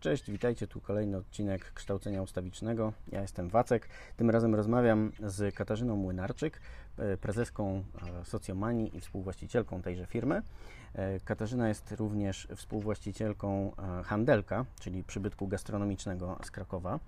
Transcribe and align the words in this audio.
Cześć, 0.00 0.30
witajcie. 0.30 0.66
Tu 0.66 0.80
kolejny 0.80 1.16
odcinek 1.16 1.72
kształcenia 1.72 2.22
ustawicznego. 2.22 2.92
Ja 3.12 3.20
jestem 3.20 3.48
Wacek. 3.48 3.88
Tym 4.16 4.30
razem 4.30 4.54
rozmawiam 4.54 5.12
z 5.26 5.54
Katarzyną 5.54 5.96
Młynarczyk, 5.96 6.60
e, 6.98 7.16
prezeską 7.16 7.84
e, 8.20 8.24
Socjomanii 8.24 8.96
i 8.96 9.00
współwłaścicielką 9.00 9.82
tejże 9.82 10.06
firmy. 10.06 10.42
E, 10.94 11.20
Katarzyna 11.20 11.68
jest 11.68 11.92
również 11.92 12.48
współwłaścicielką 12.56 13.72
Handelka, 14.04 14.64
czyli 14.80 15.04
przybytku 15.04 15.48
gastronomicznego 15.48 16.38
z 16.44 16.50
Krakowa. 16.50 17.00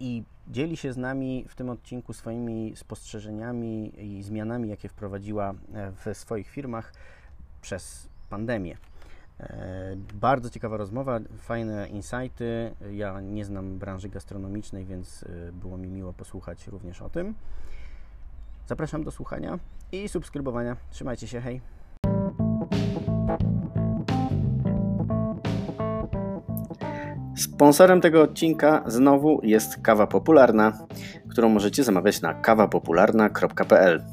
I 0.00 0.22
dzieli 0.48 0.76
się 0.76 0.92
z 0.92 0.96
nami 0.96 1.46
w 1.48 1.54
tym 1.54 1.68
odcinku 1.68 2.12
swoimi 2.12 2.72
spostrzeżeniami 2.76 3.92
i 4.04 4.22
zmianami, 4.22 4.68
jakie 4.68 4.88
wprowadziła 4.88 5.54
w 6.04 6.16
swoich 6.16 6.48
firmach 6.48 6.92
przez 7.62 8.08
pandemię. 8.30 8.76
E, 9.40 9.96
bardzo 10.14 10.50
ciekawa 10.50 10.76
rozmowa, 10.76 11.20
fajne 11.38 11.88
insighty. 11.88 12.74
Ja 12.92 13.20
nie 13.20 13.44
znam 13.44 13.78
branży 13.78 14.08
gastronomicznej, 14.08 14.84
więc 14.84 15.22
e, 15.48 15.52
było 15.52 15.76
mi 15.76 15.88
miło 15.88 16.12
posłuchać 16.12 16.66
również 16.66 17.02
o 17.02 17.08
tym. 17.08 17.34
Zapraszam 18.66 19.04
do 19.04 19.10
słuchania 19.10 19.58
i 19.92 20.08
subskrybowania. 20.08 20.76
Trzymajcie 20.90 21.28
się, 21.28 21.40
hej! 21.40 21.60
Sponsorem 27.36 28.00
tego 28.00 28.22
odcinka 28.22 28.82
znowu 28.86 29.40
jest 29.42 29.76
kawa 29.82 30.06
popularna, 30.06 30.86
którą 31.30 31.48
możecie 31.48 31.84
zamawiać 31.84 32.20
na 32.22 32.34
kawapopularna.pl. 32.34 34.04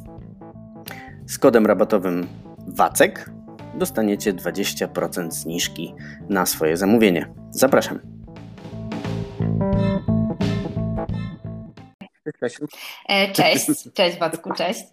Z 1.28 1.38
kodem 1.38 1.66
rabatowym 1.66 2.28
WACEK 2.68 3.32
dostaniecie 3.76 4.34
20% 4.34 5.32
zniżki 5.32 5.94
na 6.30 6.46
swoje 6.46 6.78
zamówienie. 6.78 7.34
Zapraszam. 7.52 8.22
Cześć, 12.40 12.58
e, 13.10 13.32
cześć, 13.32 13.66
cześć 13.94 14.20
Wacku, 14.20 14.54
cześć. 14.54 14.84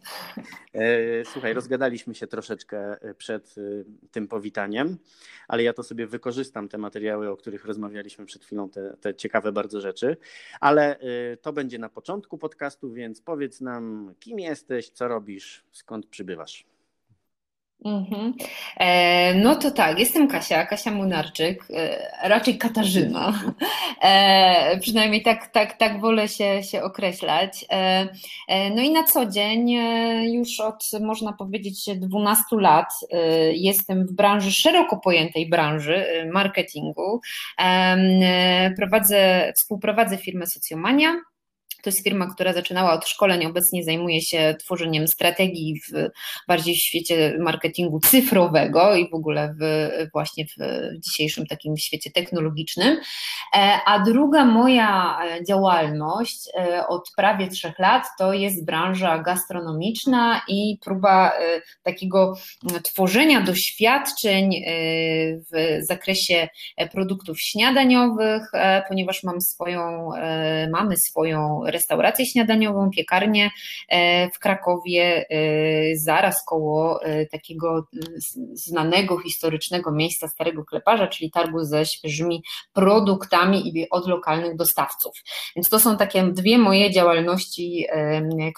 E, 0.75 1.25
słuchaj, 1.25 1.55
rozgadaliśmy 1.55 2.14
się 2.14 2.27
troszeczkę 2.27 2.97
przed 3.19 3.55
e, 3.58 3.61
tym 4.11 4.28
powitaniem, 4.28 4.98
ale 5.48 5.62
ja 5.62 5.72
to 5.72 5.83
sobie 5.83 6.06
wykorzystam, 6.06 6.69
te 6.69 6.78
materiały, 6.78 7.30
o 7.30 7.36
których 7.36 7.64
rozmawialiśmy 7.64 8.27
przed 8.27 8.45
chwilą, 8.45 8.70
te, 8.70 8.97
te 9.00 9.14
ciekawe 9.14 9.52
bardzo 9.52 9.80
rzeczy, 9.80 10.17
ale 10.61 10.97
to 11.42 11.52
będzie 11.52 11.78
na 11.78 11.89
początku 11.89 12.39
podcastu, 12.39 12.92
więc 12.92 13.20
powiedz 13.20 13.61
nam, 13.61 14.14
kim 14.20 14.39
jesteś, 14.39 14.89
co 14.89 15.08
robisz, 15.08 15.64
skąd 15.72 16.06
przybywasz. 16.06 16.64
Mhm. 17.84 18.34
E, 18.76 19.34
no 19.34 19.54
to 19.54 19.70
tak, 19.70 19.98
jestem 19.98 20.28
Kasia, 20.28 20.66
Kasia 20.66 20.90
Munarczyk, 20.90 21.64
e, 21.70 22.28
raczej 22.28 22.58
Katarzyna. 22.58 23.32
E, 24.02 24.78
przynajmniej 24.80 25.22
tak, 25.22 25.46
tak, 25.46 25.78
tak 25.78 26.00
wolę 26.00 26.28
się, 26.28 26.62
się 26.62 26.82
określać. 26.82 27.64
E, 27.70 28.08
e, 28.48 28.70
no 28.70 28.82
i 28.82 28.90
na 28.90 29.04
co 29.04 29.26
dzień, 29.26 29.74
e, 29.74 30.32
już 30.32 30.60
od 30.60 30.84
można 31.00 31.32
powiedzieć 31.32 31.84
12 31.96 32.56
lat, 32.60 32.92
jestem 33.52 34.06
w 34.06 34.12
branży, 34.12 34.52
szeroko 34.52 34.96
pojętej 34.96 35.48
branży 35.48 36.06
marketingu. 36.32 37.20
Prowadzę, 38.76 39.52
współprowadzę 39.56 40.16
firmę 40.16 40.46
Socjomania 40.46 41.20
to 41.82 41.90
jest 41.90 42.04
firma, 42.04 42.26
która 42.34 42.52
zaczynała 42.52 42.92
od 42.92 43.08
szkoleń, 43.08 43.46
obecnie 43.46 43.84
zajmuje 43.84 44.20
się 44.22 44.54
tworzeniem 44.60 45.08
strategii 45.08 45.80
w 45.88 46.08
bardziej 46.48 46.74
w 46.74 46.78
świecie 46.78 47.36
marketingu 47.40 48.00
cyfrowego 48.10 48.94
i 48.96 49.10
w 49.10 49.14
ogóle 49.14 49.54
w, 49.60 49.88
właśnie 50.12 50.44
w 50.46 50.56
dzisiejszym 51.00 51.46
takim 51.46 51.76
świecie 51.76 52.10
technologicznym. 52.10 53.00
E, 53.56 53.80
a 53.86 53.98
druga 53.98 54.44
moja 54.44 55.18
działalność 55.48 56.48
e, 56.54 56.86
od 56.86 57.10
prawie 57.16 57.48
trzech 57.48 57.78
lat 57.78 58.06
to 58.18 58.32
jest 58.32 58.66
branża 58.66 59.18
gastronomiczna 59.18 60.42
i 60.48 60.78
próba 60.84 61.30
e, 61.30 61.61
takiego 61.83 62.34
tworzenia 62.83 63.40
doświadczeń 63.40 64.50
w 65.52 65.78
zakresie 65.80 66.48
produktów 66.92 67.40
śniadaniowych, 67.40 68.42
ponieważ 68.88 69.24
mam 69.24 69.40
swoją, 69.40 70.11
mamy 70.72 70.96
swoją 70.96 71.61
restaurację 71.70 72.27
śniadaniową, 72.27 72.90
piekarnię 72.90 73.51
e, 73.89 74.30
w 74.30 74.39
Krakowie, 74.39 75.27
e, 75.30 75.96
zaraz 75.96 76.45
koło 76.46 77.02
e, 77.02 77.27
takiego 77.27 77.84
znanego 78.52 79.18
historycznego 79.18 79.92
miejsca 79.92 80.29
Starego 80.29 80.64
Kleparza, 80.64 81.06
czyli 81.06 81.30
targu 81.30 81.64
ze 81.64 81.86
świeżymi 81.86 82.42
produktami 82.73 83.79
i 83.79 83.90
od 83.90 84.08
lokalnych 84.08 84.56
dostawców. 84.56 85.12
Więc 85.56 85.68
to 85.68 85.80
są 85.80 85.96
takie 85.96 86.23
dwie 86.23 86.58
moje 86.58 86.90
działalności, 86.90 87.86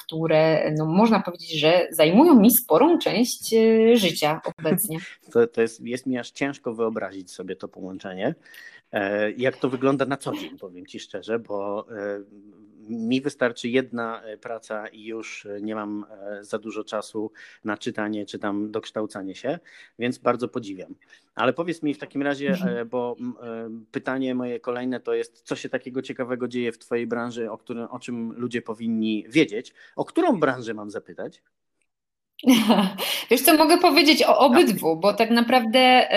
które 0.05 0.73
no, 0.79 0.87
można 0.87 1.23
powiedzieć, 1.23 1.61
że 1.61 1.89
zajmują 1.93 2.41
mi 2.41 2.49
sporą 2.51 2.99
część 2.99 3.55
życia 3.95 4.41
obecnie. 4.59 4.99
To, 5.33 5.47
to 5.47 5.63
jest, 5.63 5.81
jest 5.81 6.07
mi 6.07 6.19
aż 6.19 6.31
ciężko 6.31 6.75
wyobrazić 6.75 7.33
sobie 7.33 7.57
to 7.57 7.69
połączenie. 7.69 8.35
Jak 9.37 9.57
to 9.57 9.69
wygląda 9.69 10.07
na 10.07 10.17
co 10.17 10.33
dzień, 10.33 10.59
powiem 10.59 10.87
Ci 10.87 11.01
szczerze, 11.01 11.39
bo 11.39 11.87
mi 12.91 13.21
wystarczy 13.21 13.69
jedna 13.69 14.23
e, 14.23 14.39
praca 14.39 14.89
i 14.89 15.05
już 15.05 15.47
e, 15.47 15.61
nie 15.61 15.75
mam 15.75 16.07
e, 16.11 16.45
za 16.45 16.59
dużo 16.59 16.85
czasu 16.85 17.33
na 17.65 17.77
czytanie 17.77 18.27
czy 18.27 18.39
tam 18.39 18.71
dokształcanie 18.71 19.35
się, 19.35 19.59
więc 19.99 20.19
bardzo 20.19 20.49
podziwiam. 20.49 20.95
Ale 21.35 21.53
powiedz 21.53 21.83
mi 21.83 21.95
w 21.95 21.99
takim 21.99 22.23
razie, 22.23 22.49
mhm. 22.49 22.89
bo 22.89 23.17
pytanie 23.93 24.35
moje 24.35 24.61
kolejne 24.61 25.01
to 25.01 25.15
jest, 25.15 25.43
co 25.43 25.57
się 25.57 25.69
takiego 25.69 26.03
ciekawego 26.03 26.49
dzieje 26.49 26.73
w 26.73 26.79
Twojej 26.79 27.07
branży, 27.07 27.51
o, 27.51 27.59
którym, 27.59 27.85
o 27.91 27.99
czym 27.99 28.33
ludzie 28.33 28.63
powinni 28.63 29.27
wiedzieć. 29.29 29.75
O 29.97 30.05
którą 30.05 30.41
branżę 30.41 30.75
mam 30.75 30.91
zapytać? 30.91 31.43
Wiesz 33.31 33.41
co, 33.41 33.57
mogę 33.57 33.79
powiedzieć 33.79 34.23
o 34.23 34.39
obydwu, 34.39 34.97
bo 34.97 35.15
tak 35.15 35.31
naprawdę 35.31 36.09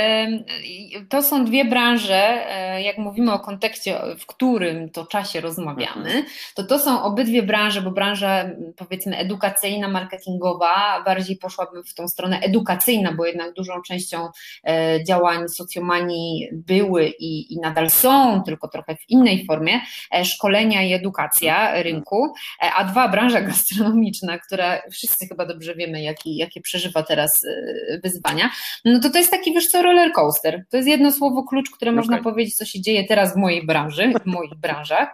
to 1.10 1.24
są 1.24 1.46
dwie 1.46 1.66
branże, 1.66 2.48
e, 2.50 2.82
jak 2.82 2.98
mówimy 2.98 3.34
o 3.34 3.40
kontekście, 3.40 4.00
w 4.20 4.26
którym 4.26 4.90
to 4.90 5.06
czasie 5.06 5.42
rozmawiamy, 5.42 6.06
mhm. 6.06 6.26
to 6.56 6.64
to 6.64 6.80
są 6.80 7.04
obydwie 7.04 7.44
branże, 7.44 7.82
bo 7.82 7.92
branża 7.92 8.46
powiedzmy 8.76 9.18
edukacyjna, 9.18 9.88
marketingowa, 9.88 11.04
bardziej 11.06 11.38
poszłabym 11.38 11.84
w 11.84 11.94
tą 11.94 12.08
stronę 12.08 12.40
edukacyjna, 12.40 13.12
bo 13.12 13.26
jednak 13.26 13.54
dużą 13.54 13.82
częścią 13.88 14.28
e, 14.68 15.04
działań 15.04 15.50
socjomanii 15.50 16.50
były 16.52 17.08
i, 17.20 17.54
i 17.54 17.60
nadal 17.60 17.90
są, 17.90 18.44
tylko 18.44 18.68
trochę 18.68 18.96
w 18.96 19.10
innej 19.10 19.46
formie, 19.46 19.82
e, 20.16 20.26
szkolenia 20.26 20.84
i 20.84 20.94
edukacja 20.94 21.84
rynku, 21.84 22.34
a 22.76 22.84
dwa, 22.84 23.08
branża 23.08 23.42
gastronomiczna, 23.42 24.38
która 24.38 24.82
wszyscy 24.92 25.28
chyba 25.28 25.46
dobrze 25.46 25.76
wiemy, 25.76 26.02
jak 26.02 26.13
jaki, 26.14 26.36
jakie 26.36 26.62
przeżywa 26.62 27.04
teraz 27.04 27.44
y, 27.44 28.00
wyzwania, 28.04 28.50
no 28.86 29.00
to 29.00 29.10
to 29.10 29.18
jest 29.18 29.32
taki, 29.32 29.54
wiesz 29.54 29.68
co, 29.68 29.82
roller 29.82 30.12
coaster. 30.12 30.66
To 30.70 30.78
jest 30.78 30.90
jedno 30.90 31.12
słowo 31.12 31.44
klucz, 31.44 31.72
które 31.72 31.92
okay. 31.92 31.98
można 31.98 32.22
powiedzieć, 32.22 32.56
co 32.56 32.66
się 32.66 32.82
dzieje 32.82 33.04
teraz 33.08 33.34
w 33.34 33.38
mojej 33.38 33.66
branży, 33.66 34.14
w 34.24 34.26
moich 34.26 34.56
branżach, 34.64 35.10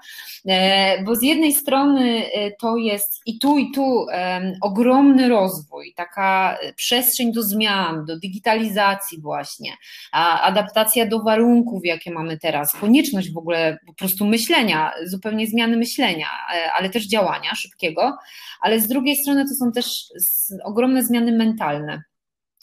e, 0.48 1.04
bo 1.04 1.16
z 1.16 1.24
jednej 1.24 1.54
strony 1.54 2.26
e, 2.34 2.52
to 2.52 2.78
jest 2.78 3.22
i 3.26 3.40
tu, 3.40 3.58
i 3.58 3.72
tu 3.72 4.06
ogromny 4.62 5.30
rozwój, 5.30 5.94
taka 5.96 6.58
przestrzeń 6.76 7.34
do 7.34 7.44
zmian, 7.44 8.06
do 8.06 8.20
digitalizacji 8.20 9.22
właśnie, 9.22 9.74
adaptacja 10.42 11.06
do 11.06 11.24
warunków, 11.24 11.86
jakie 11.86 12.12
mamy 12.12 12.38
teraz, 12.38 12.74
konieczność 12.74 13.32
w 13.32 13.38
ogóle 13.38 13.78
po 13.86 13.94
prostu 13.94 14.26
myślenia, 14.26 14.92
zupełnie 15.06 15.48
zmiany 15.48 15.78
myślenia, 15.78 16.28
e, 16.56 16.72
ale 16.74 16.90
też 16.90 17.08
działania 17.08 17.56
szybkiego, 17.56 18.18
ale 18.62 18.80
z 18.80 18.88
drugiej 18.88 19.16
strony 19.16 19.46
to 19.46 19.56
są 19.56 19.72
też 19.72 20.04
ogromne 20.64 21.04
zmiany 21.04 21.32
mentalne. 21.32 22.04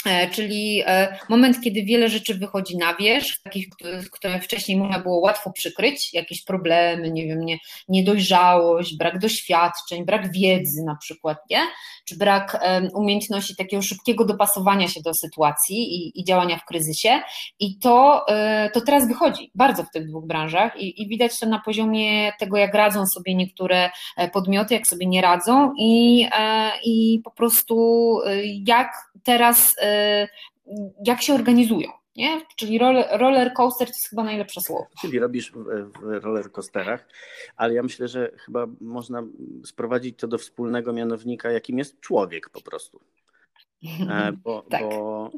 E, 0.04 0.30
czyli 0.30 0.82
e, 0.86 1.18
moment, 1.28 1.60
kiedy 1.60 1.82
wiele 1.82 2.08
rzeczy 2.08 2.34
wychodzi 2.34 2.76
na 2.76 2.94
wierzch, 2.94 3.42
takich, 3.42 3.68
które 4.12 4.40
wcześniej 4.40 4.78
można 4.78 4.98
było 4.98 5.18
łatwo 5.18 5.52
przykryć, 5.52 6.14
jakieś 6.14 6.44
problemy, 6.44 7.10
nie 7.10 7.26
wiem, 7.26 7.44
nie, 7.44 7.58
niedojrzałość, 7.88 8.96
brak 8.96 9.18
doświadczeń, 9.18 10.04
brak 10.04 10.32
wiedzy 10.32 10.82
na 10.84 10.96
przykład, 10.96 11.38
nie? 11.50 11.60
czy 12.04 12.16
brak 12.16 12.66
umiejętności 12.94 13.56
takiego 13.56 13.82
szybkiego 13.82 14.24
dopasowania 14.24 14.88
się 14.88 15.00
do 15.02 15.14
sytuacji 15.14 15.76
i, 15.76 16.20
i 16.20 16.24
działania 16.24 16.56
w 16.56 16.64
kryzysie. 16.64 17.20
I 17.58 17.78
to, 17.78 18.28
e, 18.28 18.70
to 18.70 18.80
teraz 18.80 19.08
wychodzi 19.08 19.50
bardzo 19.54 19.84
w 19.84 19.90
tych 19.90 20.08
dwóch 20.08 20.26
branżach 20.26 20.80
i, 20.80 21.02
i 21.02 21.08
widać 21.08 21.40
to 21.40 21.46
na 21.46 21.60
poziomie 21.60 22.32
tego, 22.38 22.56
jak 22.56 22.74
radzą 22.74 23.06
sobie 23.06 23.34
niektóre 23.34 23.90
podmioty, 24.32 24.74
jak 24.74 24.86
sobie 24.86 25.06
nie 25.06 25.22
radzą 25.22 25.72
i, 25.78 26.26
i 26.84 27.20
po 27.24 27.30
prostu 27.30 28.18
jak 28.66 28.92
teraz 29.26 29.76
jak 31.04 31.22
się 31.22 31.34
organizują. 31.34 31.88
Nie? 32.16 32.40
Czyli 32.56 32.78
roller, 32.78 33.52
coaster 33.52 33.88
to 33.88 33.92
jest 33.94 34.08
chyba 34.08 34.24
najlepsze 34.24 34.60
słowo. 34.60 34.86
Czyli 35.00 35.18
robisz 35.18 35.52
w, 35.52 35.64
w 36.00 36.24
roller 36.24 36.52
coasterach, 36.52 37.08
ale 37.56 37.74
ja 37.74 37.82
myślę, 37.82 38.08
że 38.08 38.32
chyba 38.44 38.66
można 38.80 39.22
sprowadzić 39.64 40.18
to 40.18 40.28
do 40.28 40.38
wspólnego 40.38 40.92
mianownika, 40.92 41.50
jakim 41.50 41.78
jest 41.78 42.00
człowiek 42.00 42.50
po 42.50 42.60
prostu. 42.60 43.00
E, 44.10 44.32
bo, 44.44 44.66
tak. 44.70 44.80
bo 44.80 45.30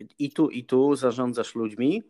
y, 0.00 0.06
i 0.18 0.30
tu, 0.30 0.50
i 0.50 0.64
tu 0.64 0.96
zarządzasz 0.96 1.54
ludźmi, 1.54 2.02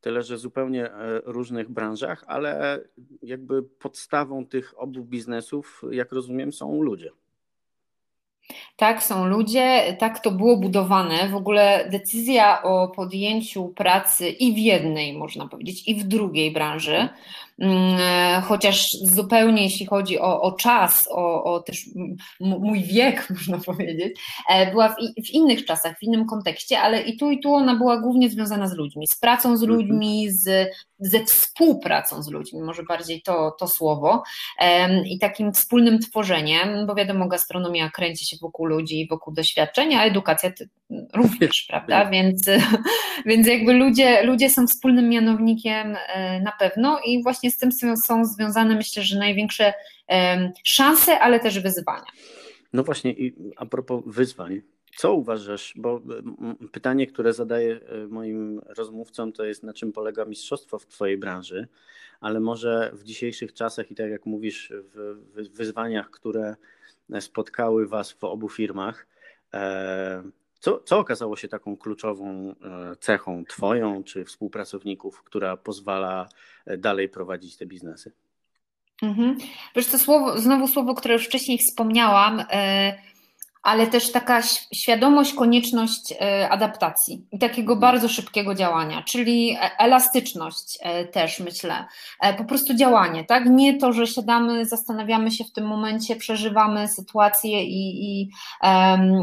tyle 0.00 0.22
że 0.22 0.38
zupełnie 0.38 0.92
e, 0.92 1.20
różnych 1.24 1.70
branżach, 1.70 2.24
ale 2.26 2.80
jakby 3.22 3.62
podstawą 3.62 4.46
tych 4.46 4.74
obu 4.76 5.04
biznesów, 5.04 5.82
jak 5.90 6.12
rozumiem, 6.12 6.52
są 6.52 6.82
ludzie. 6.82 7.10
Tak, 8.76 9.02
są 9.02 9.26
ludzie, 9.26 9.96
tak 9.98 10.20
to 10.20 10.30
było 10.30 10.56
budowane. 10.56 11.28
W 11.28 11.36
ogóle 11.36 11.88
decyzja 11.90 12.62
o 12.62 12.88
podjęciu 12.88 13.68
pracy 13.68 14.28
i 14.28 14.54
w 14.54 14.58
jednej, 14.58 15.12
można 15.12 15.48
powiedzieć, 15.48 15.88
i 15.88 15.94
w 15.94 16.04
drugiej 16.04 16.50
branży 16.50 17.08
chociaż 18.42 18.90
zupełnie 19.02 19.62
jeśli 19.62 19.86
chodzi 19.86 20.18
o, 20.18 20.42
o 20.42 20.52
czas, 20.52 21.08
o, 21.10 21.44
o 21.44 21.60
też 21.60 21.84
mój 22.40 22.82
wiek, 22.82 23.28
można 23.38 23.58
powiedzieć, 23.58 24.20
e, 24.50 24.70
była 24.70 24.88
w, 24.88 24.94
w, 25.26 25.30
innych 25.30 25.64
czasach, 25.64 25.98
w 25.98 26.02
innym 26.02 26.26
kontekście, 26.26 26.80
ale 26.80 27.02
i 27.02 27.16
tu, 27.16 27.30
i 27.30 27.40
tu 27.40 27.54
ona 27.54 27.74
była 27.74 28.00
głównie 28.00 28.30
związana 28.30 28.68
z 28.68 28.74
ludźmi, 28.74 29.06
z 29.06 29.18
pracą 29.18 29.56
z 29.56 29.62
mhm. 29.62 29.80
ludźmi, 29.80 30.30
z, 30.30 30.70
ze 30.98 31.24
współpracą 31.24 32.22
z 32.22 32.28
ludźmi, 32.28 32.62
może 32.62 32.82
bardziej 32.82 33.22
to, 33.22 33.56
to 33.58 33.68
słowo, 33.68 34.22
i 35.06 35.18
takim 35.18 35.52
wspólnym 35.52 35.98
tworzeniem, 35.98 36.86
bo 36.86 36.94
wiadomo, 36.94 37.28
gastronomia 37.28 37.90
kręci 37.90 38.26
się 38.26 38.36
wokół 38.42 38.66
ludzi, 38.66 39.06
wokół 39.10 39.34
doświadczenia, 39.34 40.00
a 40.00 40.04
edukacja 40.04 40.50
również, 41.14 41.64
prawda? 41.68 42.10
Więc, 42.10 42.50
więc 43.26 43.46
jakby 43.46 43.72
ludzie, 43.72 44.22
ludzie 44.22 44.50
są 44.50 44.66
wspólnym 44.66 45.08
mianownikiem 45.08 45.96
e, 46.08 46.40
na 46.40 46.52
pewno 46.58 47.00
i 47.06 47.22
właśnie 47.22 47.45
z 47.50 47.58
tym 47.58 47.70
są 48.06 48.24
związane 48.24 48.74
myślę, 48.74 49.02
że 49.02 49.18
największe 49.18 49.72
szanse, 50.64 51.18
ale 51.18 51.40
też 51.40 51.60
wyzwania. 51.60 52.06
No 52.72 52.82
właśnie, 52.82 53.12
i 53.12 53.52
a 53.56 53.66
propos 53.66 54.02
wyzwań, 54.06 54.62
co 54.96 55.14
uważasz? 55.14 55.74
Bo 55.76 56.00
pytanie, 56.72 57.06
które 57.06 57.32
zadaję 57.32 57.80
e, 57.80 58.06
moim 58.06 58.60
rozmówcom, 58.66 59.32
to 59.32 59.44
jest 59.44 59.62
na 59.62 59.72
czym 59.72 59.92
polega 59.92 60.24
mistrzostwo 60.24 60.78
w 60.78 60.86
Twojej 60.86 61.18
branży, 61.18 61.68
ale 62.20 62.40
może 62.40 62.90
w 62.94 63.02
dzisiejszych 63.02 63.52
czasach 63.52 63.90
i 63.90 63.94
tak 63.94 64.10
jak 64.10 64.26
mówisz, 64.26 64.72
w 64.94 65.56
wyzwaniach, 65.56 66.10
które 66.10 66.56
spotkały 67.20 67.86
Was 67.86 68.12
w 68.12 68.24
obu 68.24 68.48
firmach, 68.48 69.06
e, 69.54 70.22
co, 70.66 70.80
co 70.84 70.98
okazało 70.98 71.36
się 71.36 71.48
taką 71.48 71.76
kluczową 71.76 72.54
e, 72.62 72.96
cechą 72.96 73.44
Twoją 73.44 74.04
czy 74.04 74.24
współpracowników, 74.24 75.22
która 75.22 75.56
pozwala 75.56 76.28
e, 76.66 76.76
dalej 76.76 77.08
prowadzić 77.08 77.56
te 77.56 77.66
biznesy? 77.66 78.12
Mhm. 79.02 79.38
Wiesz, 79.76 79.86
to 79.86 79.98
słowo, 79.98 80.38
znowu 80.38 80.68
słowo, 80.68 80.94
które 80.94 81.14
już 81.14 81.26
wcześniej 81.26 81.58
wspomniałam, 81.58 82.38
yy 82.38 83.15
ale 83.66 83.86
też 83.86 84.12
taka 84.12 84.42
świadomość, 84.74 85.34
konieczność 85.34 86.14
e, 86.20 86.48
adaptacji 86.48 87.26
i 87.32 87.38
takiego 87.38 87.72
mhm. 87.72 87.80
bardzo 87.80 88.08
szybkiego 88.08 88.54
działania, 88.54 89.02
czyli 89.02 89.50
e, 89.50 89.78
elastyczność 89.78 90.78
e, 90.82 91.04
też 91.04 91.40
myślę, 91.40 91.84
po 92.38 92.44
prostu 92.44 92.74
działanie, 92.74 93.24
tak? 93.24 93.46
Nie 93.46 93.78
to, 93.78 93.92
że 93.92 94.06
siadamy, 94.06 94.64
zastanawiamy 94.64 95.30
się 95.30 95.44
w 95.44 95.52
tym 95.52 95.66
momencie, 95.66 96.16
przeżywamy 96.16 96.88
sytuację 96.88 97.64
i, 97.64 98.04
i, 98.04 98.30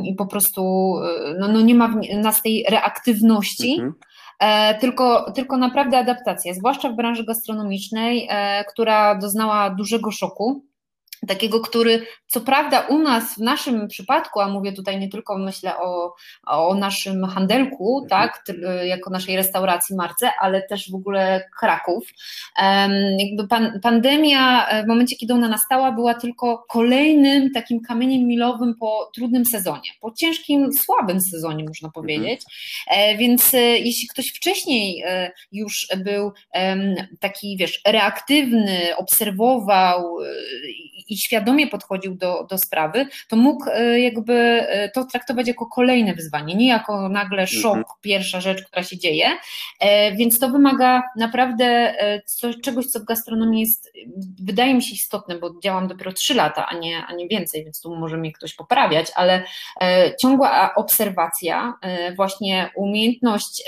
i 0.03 0.15
po 0.15 0.25
prostu 0.25 0.93
no, 1.39 1.47
no 1.47 1.61
nie 1.61 1.75
ma 1.75 1.87
w 1.87 2.17
nas 2.17 2.41
tej 2.41 2.65
reaktywności. 2.69 3.73
Mhm. 3.73 3.93
Tylko, 4.79 5.31
tylko 5.31 5.57
naprawdę 5.57 5.97
adaptacja, 5.97 6.53
zwłaszcza 6.53 6.89
w 6.89 6.95
branży 6.95 7.25
gastronomicznej, 7.25 8.29
która 8.73 9.15
doznała 9.15 9.69
dużego 9.69 10.11
szoku 10.11 10.63
takiego, 11.27 11.59
który 11.59 12.05
co 12.27 12.41
prawda 12.41 12.79
u 12.79 12.99
nas 12.99 13.35
w 13.35 13.37
naszym 13.37 13.87
przypadku, 13.87 14.39
a 14.39 14.49
mówię 14.49 14.73
tutaj 14.73 14.99
nie 14.99 15.09
tylko 15.09 15.37
myślę 15.37 15.77
o, 15.77 16.15
o 16.47 16.75
naszym 16.75 17.25
handelku, 17.25 18.01
mhm. 18.03 18.09
tak, 18.09 18.43
jako 18.83 19.09
naszej 19.09 19.35
restauracji 19.35 19.95
Marce, 19.95 20.31
ale 20.41 20.61
też 20.61 20.91
w 20.91 20.95
ogóle 20.95 21.49
Kraków. 21.59 22.03
Jakby 23.17 23.47
pan, 23.47 23.79
pandemia 23.81 24.67
e, 24.67 24.83
w 24.83 24.87
momencie, 24.87 25.15
kiedy 25.15 25.33
ona 25.33 25.47
nastała, 25.47 25.91
była 25.91 26.13
tylko 26.13 26.65
kolejnym 26.69 27.51
takim 27.51 27.81
kamieniem 27.81 28.27
milowym 28.27 28.75
po 28.79 29.11
trudnym 29.15 29.45
sezonie, 29.45 29.89
po 30.01 30.11
ciężkim, 30.11 30.73
słabym 30.73 31.21
sezonie 31.21 31.63
można 31.63 31.87
mhm. 31.87 31.93
powiedzieć, 31.93 32.41
mhm. 32.87 33.17
więc 33.17 33.53
e, 33.53 33.57
jeśli 33.57 34.07
ktoś 34.07 34.27
wcześniej 34.27 35.03
już 35.51 35.87
był 35.97 36.31
taki, 37.19 37.57
wiesz, 37.57 37.81
reaktywny, 37.87 38.97
obserwował 38.97 40.17
i 41.13 41.17
świadomie 41.17 41.67
podchodził 41.67 42.15
do, 42.15 42.47
do 42.49 42.57
sprawy, 42.57 43.07
to 43.27 43.35
mógł 43.35 43.65
e, 43.69 43.99
jakby 43.99 44.33
e, 44.33 44.89
to 44.89 45.05
traktować 45.05 45.47
jako 45.47 45.65
kolejne 45.65 46.13
wyzwanie, 46.13 46.55
nie 46.55 46.67
jako 46.67 47.09
nagle 47.09 47.47
szok, 47.47 47.77
mhm. 47.77 47.95
pierwsza 48.01 48.41
rzecz, 48.41 48.63
która 48.63 48.83
się 48.83 48.97
dzieje. 48.97 49.27
E, 49.79 50.15
więc 50.15 50.39
to 50.39 50.49
wymaga 50.49 51.03
naprawdę 51.17 51.93
coś, 52.25 52.55
czegoś, 52.63 52.85
co 52.85 52.99
w 52.99 53.03
gastronomii 53.03 53.61
jest, 53.61 53.91
wydaje 54.43 54.73
mi 54.73 54.83
się 54.83 54.93
istotne, 54.93 55.39
bo 55.39 55.59
działam 55.63 55.87
dopiero 55.87 56.13
trzy 56.13 56.33
lata, 56.33 56.67
a 56.67 56.77
nie, 56.77 57.05
a 57.07 57.13
nie 57.13 57.27
więcej, 57.27 57.63
więc 57.63 57.81
tu 57.81 57.95
może 57.95 58.17
mnie 58.17 58.31
ktoś 58.31 58.53
poprawiać, 58.53 59.07
ale 59.15 59.43
ciągła 60.21 60.75
obserwacja, 60.75 61.73
właśnie 62.15 62.69
umiejętność 62.75 63.63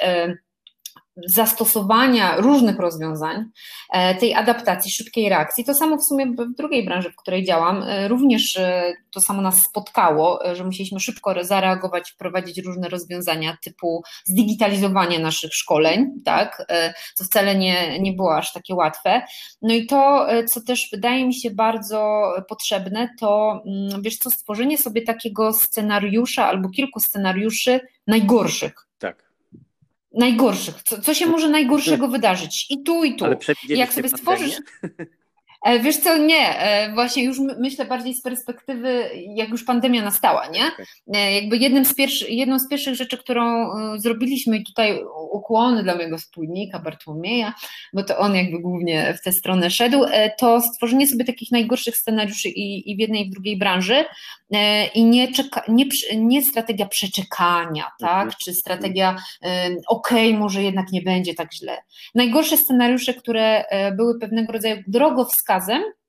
zastosowania 1.27 2.35
różnych 2.38 2.79
rozwiązań, 2.79 3.45
e, 3.94 4.15
tej 4.15 4.33
adaptacji, 4.33 4.91
szybkiej 4.91 5.29
reakcji. 5.29 5.65
To 5.65 5.73
samo 5.73 5.97
w 5.97 6.03
sumie 6.03 6.25
w 6.25 6.56
drugiej 6.57 6.85
branży, 6.85 7.12
w 7.12 7.15
której 7.15 7.44
działam, 7.44 7.83
e, 7.83 8.07
również 8.07 8.57
e, 8.57 8.94
to 9.12 9.21
samo 9.21 9.41
nas 9.41 9.63
spotkało, 9.63 10.39
że 10.53 10.63
musieliśmy 10.63 11.00
szybko 11.00 11.44
zareagować, 11.44 12.12
wprowadzić 12.12 12.65
różne 12.65 12.89
rozwiązania 12.89 13.57
typu 13.63 14.03
zdigitalizowanie 14.25 15.19
naszych 15.19 15.53
szkoleń, 15.53 16.12
tak, 16.25 16.67
co 17.15 17.23
wcale 17.23 17.56
nie, 17.56 18.00
nie 18.00 18.13
było 18.13 18.38
aż 18.38 18.53
takie 18.53 18.75
łatwe. 18.75 19.21
No 19.62 19.73
i 19.73 19.85
to, 19.85 20.27
co 20.47 20.62
też 20.62 20.89
wydaje 20.91 21.27
mi 21.27 21.35
się 21.35 21.51
bardzo 21.51 22.33
potrzebne, 22.50 23.09
to 23.19 23.62
mm, 23.65 24.01
wiesz 24.01 24.17
co, 24.17 24.31
stworzenie 24.31 24.77
sobie 24.77 25.01
takiego 25.01 25.53
scenariusza 25.53 26.45
albo 26.45 26.69
kilku 26.69 27.00
scenariuszy 27.00 27.79
najgorszych. 28.07 28.73
Tak 28.97 29.25
najgorszych. 30.15 30.83
Co, 30.83 31.01
co 31.01 31.13
się 31.13 31.25
może 31.25 31.50
najgorszego 31.50 32.07
wydarzyć? 32.07 32.65
I 32.69 32.83
tu, 32.83 33.03
i 33.03 33.15
tu. 33.15 33.25
Ale 33.25 33.38
Jak 33.69 33.94
sobie 33.94 34.09
stworzysz. 34.09 34.56
E, 35.65 35.79
wiesz 35.79 35.97
co, 35.97 36.17
nie, 36.17 36.59
e, 36.59 36.94
właśnie 36.94 37.23
już 37.23 37.39
myślę 37.59 37.85
bardziej 37.85 38.13
z 38.13 38.21
perspektywy, 38.21 39.09
jak 39.35 39.50
już 39.50 39.63
pandemia 39.63 40.03
nastała, 40.03 40.47
nie? 40.47 40.63
E, 41.13 41.33
jakby 41.33 41.57
jednym 41.57 41.85
z 41.85 41.95
pierwszy, 41.95 42.31
jedną 42.31 42.59
z 42.59 42.69
pierwszych 42.69 42.95
rzeczy, 42.95 43.17
którą 43.17 43.69
zrobiliśmy 43.97 44.57
i 44.57 44.63
tutaj 44.63 45.03
ukłony 45.31 45.83
dla 45.83 45.95
mojego 45.95 46.17
wspólnika 46.17 46.79
Bartłomieja, 46.79 47.53
bo 47.94 48.03
to 48.03 48.17
on 48.17 48.35
jakby 48.35 48.59
głównie 48.59 49.13
w 49.19 49.24
tę 49.24 49.31
stronę 49.31 49.69
szedł, 49.69 50.05
to 50.38 50.62
stworzenie 50.62 51.07
sobie 51.07 51.25
takich 51.25 51.51
najgorszych 51.51 51.98
scenariuszy 51.98 52.50
i, 52.50 52.91
i 52.91 52.95
w 52.95 53.00
jednej 53.00 53.22
i 53.22 53.29
w 53.29 53.34
drugiej 53.34 53.57
branży 53.57 54.05
i 54.93 55.05
nie, 55.05 55.31
czeka, 55.31 55.63
nie, 55.67 55.85
nie 56.17 56.45
strategia 56.45 56.85
przeczekania, 56.87 57.91
tak? 57.99 58.23
Mhm. 58.23 58.33
Czy 58.45 58.53
strategia 58.53 59.15
okej, 59.87 60.29
okay, 60.29 60.39
może 60.39 60.63
jednak 60.63 60.91
nie 60.91 61.01
będzie 61.01 61.33
tak 61.33 61.53
źle. 61.53 61.77
Najgorsze 62.15 62.57
scenariusze, 62.57 63.13
które 63.13 63.65
były 63.97 64.19
pewnego 64.19 64.53
rodzaju 64.53 64.77
drogowskazem, 64.87 65.81
e, 65.81 66.04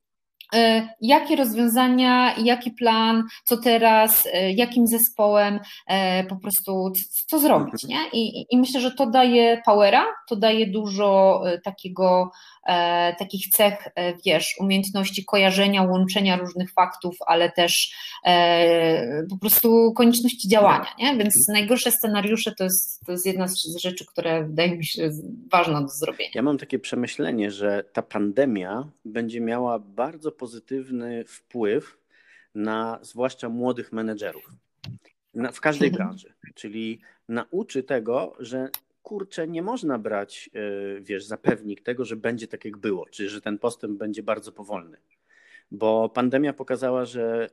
jakie 1.00 1.36
rozwiązania, 1.36 2.34
jaki 2.38 2.70
plan, 2.70 3.24
co 3.44 3.56
teraz, 3.56 4.28
e, 4.32 4.52
jakim 4.52 4.86
zespołem 4.86 5.60
e, 5.86 6.24
po 6.24 6.36
prostu 6.36 6.92
co 7.26 7.38
zrobić, 7.38 7.84
nie? 7.84 7.98
I, 8.12 8.46
i 8.50 8.58
myślę, 8.58 8.80
że 8.80 8.90
to 8.90 9.06
daje 9.06 9.62
powera, 9.64 10.06
to 10.28 10.36
daje 10.36 10.66
dużo 10.66 11.42
takiego 11.64 12.30
e, 12.66 13.14
takich 13.18 13.48
cech, 13.48 13.88
e, 13.94 14.14
wiesz, 14.26 14.54
umiejętności 14.60 15.24
kojarzenia, 15.24 15.82
łączenia 15.82 16.36
różnych 16.36 16.72
faktów, 16.72 17.16
ale 17.26 17.52
też 17.52 17.94
e, 18.24 19.26
po 19.30 19.38
prostu 19.38 19.92
konieczności 19.96 20.48
działania, 20.48 20.86
nie? 20.98 21.16
Więc 21.16 21.48
najgorsze 21.48 21.90
scenariusze 21.90 22.52
to 22.54 22.64
jest, 22.64 23.06
to 23.06 23.12
jest 23.12 23.26
jedna 23.26 23.48
z 23.48 23.76
rzeczy, 23.82 24.06
które 24.06 24.44
wydaje 24.44 24.76
mi 24.76 24.86
się 24.86 25.10
ważna 25.52 25.80
do 25.80 25.88
zrobienia. 25.88 26.30
Ja 26.34 26.42
mam 26.42 26.58
takie 26.58 26.78
przemyślenie, 26.78 27.50
że 27.50 27.84
ta 27.92 28.02
pandemia 28.02 28.88
będzie 29.04 29.40
miała 29.40 29.78
bardzo 29.78 30.32
pozytywny 30.36 31.24
wpływ 31.24 31.98
na 32.54 32.98
zwłaszcza 33.02 33.48
młodych 33.48 33.92
menedżerów 33.92 34.50
na, 35.36 35.52
w 35.52 35.60
każdej 35.60 35.88
mhm. 35.88 36.08
branży, 36.08 36.34
czyli 36.54 37.00
nauczy 37.28 37.82
tego, 37.82 38.36
że 38.38 38.70
kurczę, 39.02 39.48
nie 39.48 39.62
można 39.62 39.98
brać, 39.98 40.50
e, 40.54 41.00
wiesz, 41.00 41.24
za 41.24 41.36
pewnik 41.36 41.80
tego, 41.80 42.04
że 42.04 42.16
będzie 42.16 42.48
tak 42.48 42.64
jak 42.64 42.76
było, 42.76 43.06
czy 43.06 43.28
że 43.28 43.40
ten 43.40 43.58
postęp 43.58 43.98
będzie 43.98 44.22
bardzo 44.22 44.52
powolny. 44.52 44.96
Bo 45.70 46.08
pandemia 46.08 46.52
pokazała, 46.52 47.04
że 47.04 47.48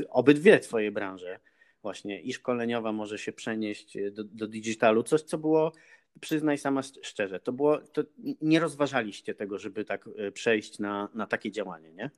e, 0.00 0.04
obydwie 0.08 0.58
twoje 0.58 0.92
branże, 0.92 1.38
właśnie 1.82 2.20
i 2.20 2.32
szkoleniowa 2.32 2.92
może 2.92 3.18
się 3.18 3.32
przenieść 3.32 3.98
do, 4.12 4.24
do 4.24 4.46
digitalu, 4.46 5.02
coś 5.02 5.22
co 5.22 5.38
było, 5.38 5.72
przyznaj 6.20 6.58
sama 6.58 6.82
szczerze, 7.02 7.40
to 7.40 7.52
było, 7.52 7.78
to 7.78 8.02
nie 8.42 8.60
rozważaliście 8.60 9.34
tego, 9.34 9.58
żeby 9.58 9.84
tak 9.84 10.08
e, 10.18 10.32
przejść 10.32 10.78
na, 10.78 11.08
na 11.14 11.26
takie 11.26 11.50
działanie, 11.50 11.92
nie? 11.92 12.10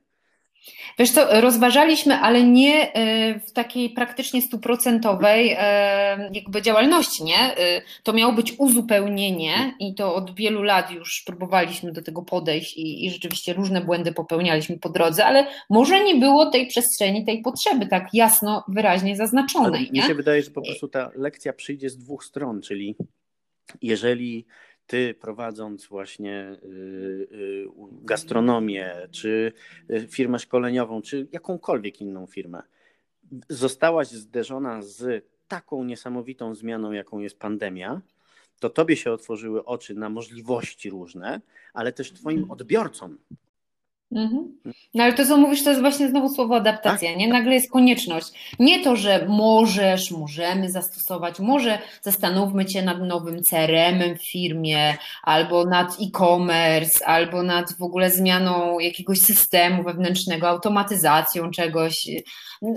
Wiesz 0.99 1.11
co, 1.11 1.41
rozważaliśmy, 1.41 2.15
ale 2.15 2.43
nie 2.43 2.93
e, 2.93 3.39
w 3.39 3.51
takiej 3.51 3.89
praktycznie 3.89 4.41
stuprocentowej 4.41 5.55
e, 5.59 6.29
jakby 6.33 6.61
działalności, 6.61 7.23
nie? 7.23 7.55
To 8.03 8.13
miało 8.13 8.33
być 8.33 8.53
uzupełnienie 8.57 9.75
i 9.79 9.95
to 9.95 10.15
od 10.15 10.35
wielu 10.35 10.63
lat 10.63 10.91
już 10.91 11.23
próbowaliśmy 11.25 11.91
do 11.91 12.01
tego 12.01 12.21
podejść 12.21 12.77
i, 12.77 13.05
i 13.05 13.11
rzeczywiście 13.11 13.53
różne 13.53 13.81
błędy 13.81 14.13
popełnialiśmy 14.13 14.79
po 14.79 14.89
drodze, 14.89 15.25
ale 15.25 15.47
może 15.69 16.03
nie 16.03 16.15
było 16.15 16.51
tej 16.51 16.67
przestrzeni, 16.67 17.25
tej 17.25 17.41
potrzeby 17.41 17.87
tak 17.87 18.13
jasno, 18.13 18.63
wyraźnie 18.67 19.15
zaznaczonej, 19.15 19.81
ale 19.81 19.91
nie? 19.91 20.01
Mi 20.01 20.07
się 20.07 20.15
wydaje, 20.15 20.43
że 20.43 20.51
po 20.51 20.61
prostu 20.61 20.87
ta 20.87 21.11
lekcja 21.15 21.53
przyjdzie 21.53 21.89
z 21.89 21.97
dwóch 21.97 22.25
stron, 22.25 22.61
czyli 22.61 22.95
jeżeli 23.81 24.45
ty 24.87 25.13
prowadząc 25.13 25.87
właśnie 25.87 26.57
y, 26.63 26.67
y, 27.31 27.67
gastronomię, 28.01 29.07
czy 29.11 29.53
y, 29.91 30.07
firmę 30.07 30.39
szkoleniową, 30.39 31.01
czy 31.01 31.27
jakąkolwiek 31.31 32.01
inną 32.01 32.27
firmę, 32.27 32.63
zostałaś 33.49 34.07
zderzona 34.07 34.81
z 34.81 35.25
taką 35.47 35.83
niesamowitą 35.83 36.55
zmianą, 36.55 36.91
jaką 36.91 37.19
jest 37.19 37.39
pandemia, 37.39 38.01
to 38.59 38.69
tobie 38.69 38.95
się 38.95 39.11
otworzyły 39.11 39.65
oczy 39.65 39.95
na 39.95 40.09
możliwości 40.09 40.89
różne, 40.89 41.41
ale 41.73 41.93
też 41.93 42.13
twoim 42.13 42.51
odbiorcom. 42.51 43.17
Mhm. 44.11 44.57
No 44.93 45.03
ale 45.03 45.13
to, 45.13 45.25
co 45.25 45.37
mówisz, 45.37 45.63
to 45.63 45.69
jest 45.69 45.81
właśnie 45.81 46.09
znowu 46.09 46.29
słowo 46.29 46.55
adaptacja, 46.55 47.09
tak? 47.09 47.17
nie? 47.17 47.27
Nagle 47.27 47.53
jest 47.53 47.71
konieczność. 47.71 48.55
Nie 48.59 48.83
to, 48.83 48.95
że 48.95 49.25
możesz, 49.29 50.11
możemy 50.11 50.71
zastosować, 50.71 51.39
może 51.39 51.79
zastanówmy 52.01 52.69
się 52.69 52.81
nad 52.81 53.01
nowym 53.01 53.43
CRM-em 53.43 54.17
w 54.17 54.31
firmie, 54.31 54.97
albo 55.23 55.65
nad 55.65 55.97
e-commerce, 56.01 57.07
albo 57.07 57.43
nad 57.43 57.73
w 57.73 57.83
ogóle 57.83 58.11
zmianą 58.11 58.79
jakiegoś 58.79 59.19
systemu 59.19 59.83
wewnętrznego, 59.83 60.49
automatyzacją 60.49 61.51
czegoś. 61.51 62.07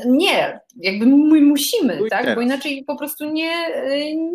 Nie, 0.07 0.61
jakby 0.77 1.07
my 1.07 1.41
musimy, 1.41 1.99
tak? 2.11 2.35
Bo 2.35 2.41
inaczej 2.41 2.85
po 2.85 2.97
prostu 2.97 3.31
nie, 3.31 3.53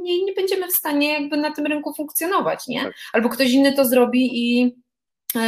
nie, 0.04 0.24
nie 0.24 0.34
będziemy 0.34 0.68
w 0.68 0.76
stanie 0.76 1.14
jakby 1.14 1.38
na 1.38 1.52
tym 1.52 1.66
rynku 1.66 1.94
funkcjonować, 1.94 2.68
nie? 2.68 2.84
Tak. 2.84 2.94
Albo 3.14 3.30
ktoś 3.30 3.52
inny 3.52 3.74
to 3.74 3.86
zrobi 3.86 4.30
i 4.34 4.76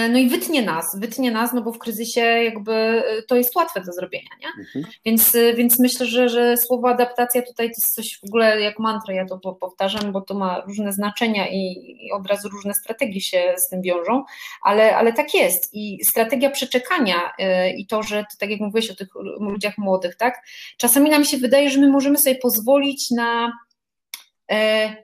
no 0.10 0.20
i 0.20 0.30
wytnie 0.30 0.62
nas, 0.62 1.00
wytnie 1.00 1.32
nas, 1.32 1.54
no 1.54 1.62
bo 1.62 1.72
w 1.72 1.80
kryzysie 1.80 2.22
jakby 2.22 2.74
e, 2.74 3.22
to 3.28 3.36
jest 3.36 3.56
łatwe 3.56 3.82
do 3.82 3.94
zrobienia, 3.94 4.30
nie? 4.42 4.48
Mhm. 4.64 4.86
Więc, 5.06 5.36
e, 5.36 5.54
więc 5.54 5.80
myślę, 5.80 6.06
że, 6.06 6.30
że 6.30 6.58
słowo 6.58 6.90
adaptacja 6.90 7.42
tutaj 7.42 7.68
to 7.68 7.74
jest 7.78 7.96
coś 7.96 8.20
w 8.20 8.24
ogóle 8.28 8.62
jak 8.62 8.80
mantra, 8.80 9.14
ja 9.14 9.26
to 9.26 9.54
powtarzam, 9.54 10.12
bo 10.12 10.22
to 10.22 10.34
ma 10.34 10.62
różne 10.68 10.94
znaczenia 10.94 11.48
i, 11.48 11.96
i 12.02 12.12
od 12.12 12.28
razu 12.28 12.50
różne 12.50 12.74
strategie 12.74 13.22
się 13.22 13.54
z 13.58 13.70
tym 13.70 13.82
wiążą, 13.82 14.24
ale, 14.62 14.98
ale 14.98 15.14
tak 15.14 15.34
jest 15.34 15.70
i 15.74 16.06
strategia 16.06 16.50
przeczekania 16.50 17.32
i 17.78 17.88
to, 17.88 18.04
że 18.04 18.22
to, 18.22 18.38
tak 18.40 18.50
jak 18.50 18.60
mówiłeś 18.60 18.92
o 18.92 18.96
tych 18.96 19.08
ludziach 19.40 19.78
młodych, 19.78 20.16
tak? 20.16 20.42
Czasami 20.78 21.10
nam 21.10 21.26
się 21.26 21.38
wydaje, 21.38 21.70
że 21.70 21.80
my 21.80 21.90
możemy 21.90 22.18
sobie 22.18 22.36
pozwolić 22.36 23.12
na 23.12 23.52
E, 23.52 23.67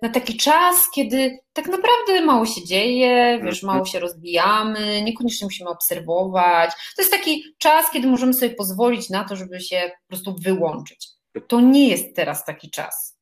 na 0.01 0.09
taki 0.09 0.37
czas, 0.37 0.91
kiedy 0.95 1.39
tak 1.53 1.67
naprawdę 1.67 2.25
mało 2.25 2.45
się 2.45 2.65
dzieje, 2.65 3.39
wiesz, 3.43 3.63
mhm. 3.63 3.73
mało 3.73 3.85
się 3.85 3.99
rozbijamy, 3.99 5.01
niekoniecznie 5.01 5.45
musimy 5.45 5.69
obserwować. 5.69 6.71
To 6.95 7.01
jest 7.01 7.11
taki 7.11 7.43
czas, 7.57 7.91
kiedy 7.91 8.07
możemy 8.07 8.33
sobie 8.33 8.55
pozwolić 8.55 9.09
na 9.09 9.23
to, 9.23 9.35
żeby 9.35 9.59
się 9.59 9.91
po 10.01 10.07
prostu 10.07 10.35
wyłączyć. 10.39 11.07
To 11.47 11.61
nie 11.61 11.87
jest 11.87 12.15
teraz 12.15 12.45
taki 12.45 12.69
czas. 12.69 13.13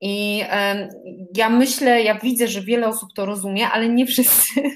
I 0.00 0.42
e, 0.50 0.88
ja 1.36 1.50
myślę, 1.50 2.02
ja 2.02 2.18
widzę, 2.18 2.48
że 2.48 2.62
wiele 2.62 2.88
osób 2.88 3.08
to 3.14 3.26
rozumie, 3.26 3.68
ale 3.68 3.88
nie 3.88 4.06
wszyscy. 4.06 4.62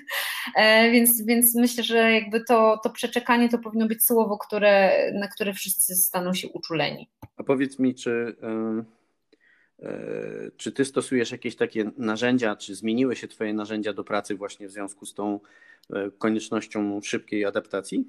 E, 0.57 0.91
więc, 0.91 1.27
więc 1.27 1.55
myślę, 1.55 1.85
że 1.85 2.13
jakby 2.13 2.45
to, 2.45 2.81
to 2.83 2.91
przeczekanie 2.91 3.49
to 3.49 3.59
powinno 3.59 3.87
być 3.87 4.07
słowo, 4.07 4.39
które, 4.39 4.93
na 5.15 5.29
które 5.29 5.55
wszyscy 5.55 5.95
staną 5.95 6.35
się 6.35 6.49
uczuleni. 6.49 7.11
A 7.37 7.43
powiedz 7.43 7.79
mi, 7.79 7.95
czy. 7.95 8.11
Y 8.11 8.35
E, 8.43 8.85
czy 10.57 10.73
ty 10.73 10.85
stosujesz 10.85 11.33
jakieś 11.33 11.57
takie 11.57 11.91
narzędzia, 11.97 12.57
czy 12.57 12.75
zmieniły 12.75 13.17
się 13.17 13.29
Twoje 13.29 13.55
narzędzia 13.55 13.93
do 13.93 14.05
pracy 14.05 14.35
właśnie 14.35 14.69
w 14.69 14.71
związku 14.71 15.07
z 15.07 15.15
tą 15.15 15.41
e, 15.91 16.11
koniecznością 16.19 17.01
szybkiej 17.03 17.45
adaptacji? 17.45 18.05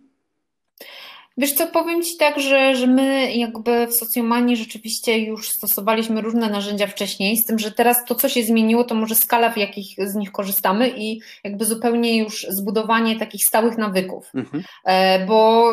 Wiesz 1.37 1.53
co, 1.53 1.67
powiem 1.67 2.01
Ci 2.03 2.17
tak, 2.17 2.39
że, 2.39 2.75
że 2.75 2.87
my 2.87 3.33
jakby 3.33 3.87
w 3.87 3.93
socjomanii 3.93 4.57
rzeczywiście 4.57 5.19
już 5.19 5.49
stosowaliśmy 5.49 6.21
różne 6.21 6.49
narzędzia 6.49 6.87
wcześniej, 6.87 7.37
z 7.37 7.45
tym, 7.45 7.59
że 7.59 7.71
teraz 7.71 8.05
to, 8.07 8.15
co 8.15 8.29
się 8.29 8.43
zmieniło, 8.43 8.83
to 8.83 8.95
może 8.95 9.15
skala, 9.15 9.51
w 9.51 9.57
jakich 9.57 9.87
z 9.97 10.15
nich 10.15 10.31
korzystamy 10.31 10.91
i 10.97 11.21
jakby 11.43 11.65
zupełnie 11.65 12.17
już 12.17 12.47
zbudowanie 12.49 13.19
takich 13.19 13.41
stałych 13.47 13.77
nawyków. 13.77 14.31
Mhm. 14.35 14.63
E, 14.85 15.25
bo 15.25 15.71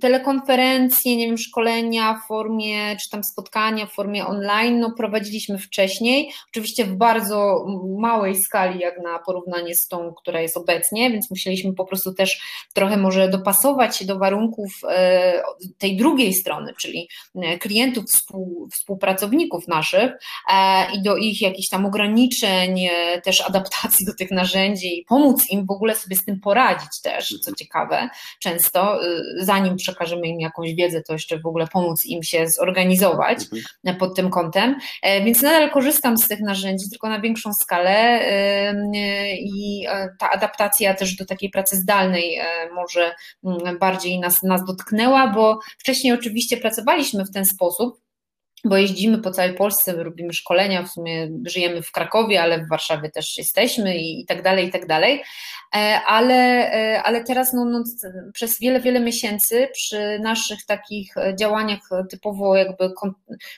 telekonferencje, 0.00 1.16
nie 1.16 1.26
wiem, 1.26 1.38
szkolenia 1.38 2.20
w 2.24 2.28
formie, 2.28 2.96
czy 3.02 3.10
tam 3.10 3.24
spotkania 3.24 3.86
w 3.86 3.92
formie 3.92 4.26
online, 4.26 4.80
no 4.80 4.90
prowadziliśmy 4.96 5.58
wcześniej, 5.58 6.32
oczywiście 6.50 6.84
w 6.84 6.96
bardzo 6.96 7.66
małej 7.98 8.36
skali, 8.36 8.80
jak 8.80 9.02
na 9.02 9.18
porównanie 9.18 9.74
z 9.74 9.88
tą, 9.88 10.14
która 10.14 10.40
jest 10.40 10.56
obecnie, 10.56 11.10
więc 11.10 11.30
musieliśmy 11.30 11.74
po 11.74 11.84
prostu 11.84 12.14
też 12.14 12.40
trochę 12.74 12.96
może 12.96 13.28
dopasować 13.28 13.96
się 13.96 14.04
do 14.04 14.18
warunków 14.18 14.70
e, 14.88 14.95
tej 15.78 15.96
drugiej 15.96 16.34
strony, 16.34 16.74
czyli 16.78 17.08
e, 17.34 17.58
klientów, 17.58 18.04
współ, 18.04 18.68
współpracowników 18.72 19.68
naszych 19.68 20.12
e, 20.52 20.86
i 20.92 21.02
do 21.02 21.16
ich 21.16 21.42
jakichś 21.42 21.68
tam 21.68 21.86
ograniczeń, 21.86 22.88
też 23.24 23.40
adaptacji 23.40 24.06
do 24.06 24.14
tych 24.14 24.30
narzędzi 24.30 24.98
i 24.98 25.04
pomóc 25.04 25.50
im 25.50 25.66
w 25.66 25.70
ogóle 25.70 25.94
sobie 25.94 26.16
z 26.16 26.24
tym 26.24 26.40
poradzić 26.40 27.00
też, 27.02 27.34
co 27.42 27.54
ciekawe, 27.54 28.08
często 28.42 29.00
zanim 29.38 29.76
przekażemy 29.76 30.26
im 30.26 30.40
jakąś 30.40 30.74
wiedzę, 30.74 31.02
to 31.02 31.12
jeszcze 31.12 31.38
w 31.38 31.46
ogóle 31.46 31.66
pomóc 31.66 32.06
im 32.06 32.22
się 32.22 32.48
zorganizować 32.48 33.38
mhm. 33.42 33.96
pod 33.98 34.16
tym 34.16 34.30
kątem, 34.30 34.76
więc 35.24 35.42
nadal 35.42 35.70
korzystam 35.70 36.18
z 36.18 36.28
tych 36.28 36.40
narzędzi, 36.40 36.90
tylko 36.90 37.08
na 37.08 37.20
większą 37.20 37.52
skalę 37.52 38.20
i 39.38 39.86
ta 40.18 40.30
adaptacja 40.30 40.94
też 40.94 41.16
do 41.16 41.26
takiej 41.26 41.50
pracy 41.50 41.76
zdalnej 41.76 42.40
może 42.74 43.14
mm, 43.44 43.78
bardziej 43.78 44.20
nas, 44.20 44.42
nas 44.42 44.64
dotknęła, 44.64 44.85
dotknęła, 44.86 45.32
bo 45.34 45.58
wcześniej 45.78 46.12
oczywiście 46.12 46.56
pracowaliśmy 46.56 47.24
w 47.24 47.34
ten 47.34 47.44
sposób, 47.44 48.00
bo 48.68 48.76
jeździmy 48.76 49.18
po 49.18 49.30
całej 49.30 49.54
Polsce, 49.54 50.04
robimy 50.04 50.32
szkolenia, 50.32 50.82
w 50.82 50.88
sumie 50.88 51.28
żyjemy 51.46 51.82
w 51.82 51.92
Krakowie, 51.92 52.42
ale 52.42 52.64
w 52.64 52.68
Warszawie 52.68 53.10
też 53.10 53.38
jesteśmy 53.38 53.96
i, 53.96 54.20
i 54.20 54.26
tak 54.26 54.42
dalej, 54.42 54.66
i 54.66 54.70
tak 54.70 54.86
dalej. 54.86 55.22
E, 55.74 56.00
ale, 56.06 56.72
e, 56.72 57.02
ale 57.02 57.24
teraz 57.24 57.52
no, 57.52 57.64
no, 57.64 57.84
przez 58.32 58.60
wiele, 58.60 58.80
wiele 58.80 59.00
miesięcy 59.00 59.68
przy 59.72 60.18
naszych 60.18 60.64
takich 60.66 61.14
działaniach 61.38 61.80
typowo 62.10 62.56
jakby, 62.56 62.90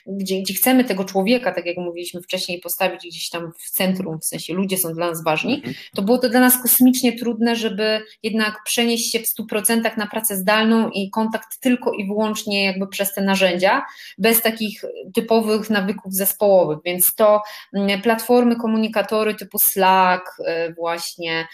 gdzie, 0.07 0.41
gdzie 0.41 0.53
chcemy 0.53 0.83
tego 0.83 1.05
człowieka, 1.05 1.51
tak 1.51 1.65
jak 1.65 1.77
mówiliśmy 1.77 2.21
wcześniej, 2.21 2.59
postawić 2.59 3.01
gdzieś 3.01 3.29
tam 3.29 3.51
w 3.59 3.69
centrum, 3.69 4.19
w 4.19 4.25
sensie 4.25 4.53
ludzie 4.53 4.77
są 4.77 4.93
dla 4.93 5.09
nas 5.09 5.23
ważni, 5.23 5.55
mhm. 5.55 5.75
to 5.95 6.01
było 6.01 6.17
to 6.17 6.29
dla 6.29 6.39
nas 6.39 6.61
kosmicznie 6.61 7.17
trudne, 7.17 7.55
żeby 7.55 8.01
jednak 8.23 8.63
przenieść 8.65 9.11
się 9.11 9.19
w 9.19 9.51
100% 9.51 9.97
na 9.97 10.07
pracę 10.07 10.35
zdalną 10.35 10.89
i 10.89 11.09
kontakt 11.09 11.59
tylko 11.59 11.91
i 11.93 12.07
wyłącznie 12.07 12.65
jakby 12.65 12.87
przez 12.87 13.13
te 13.13 13.21
narzędzia, 13.21 13.85
bez 14.17 14.41
takich 14.41 14.83
typowych 15.13 15.69
nawyków 15.69 16.13
zespołowych, 16.13 16.79
więc 16.85 17.15
to 17.15 17.41
mm, 17.73 18.01
platformy, 18.01 18.55
komunikatory 18.55 19.35
typu 19.35 19.57
Slack 19.63 20.23
e, 20.45 20.73
właśnie, 20.73 21.47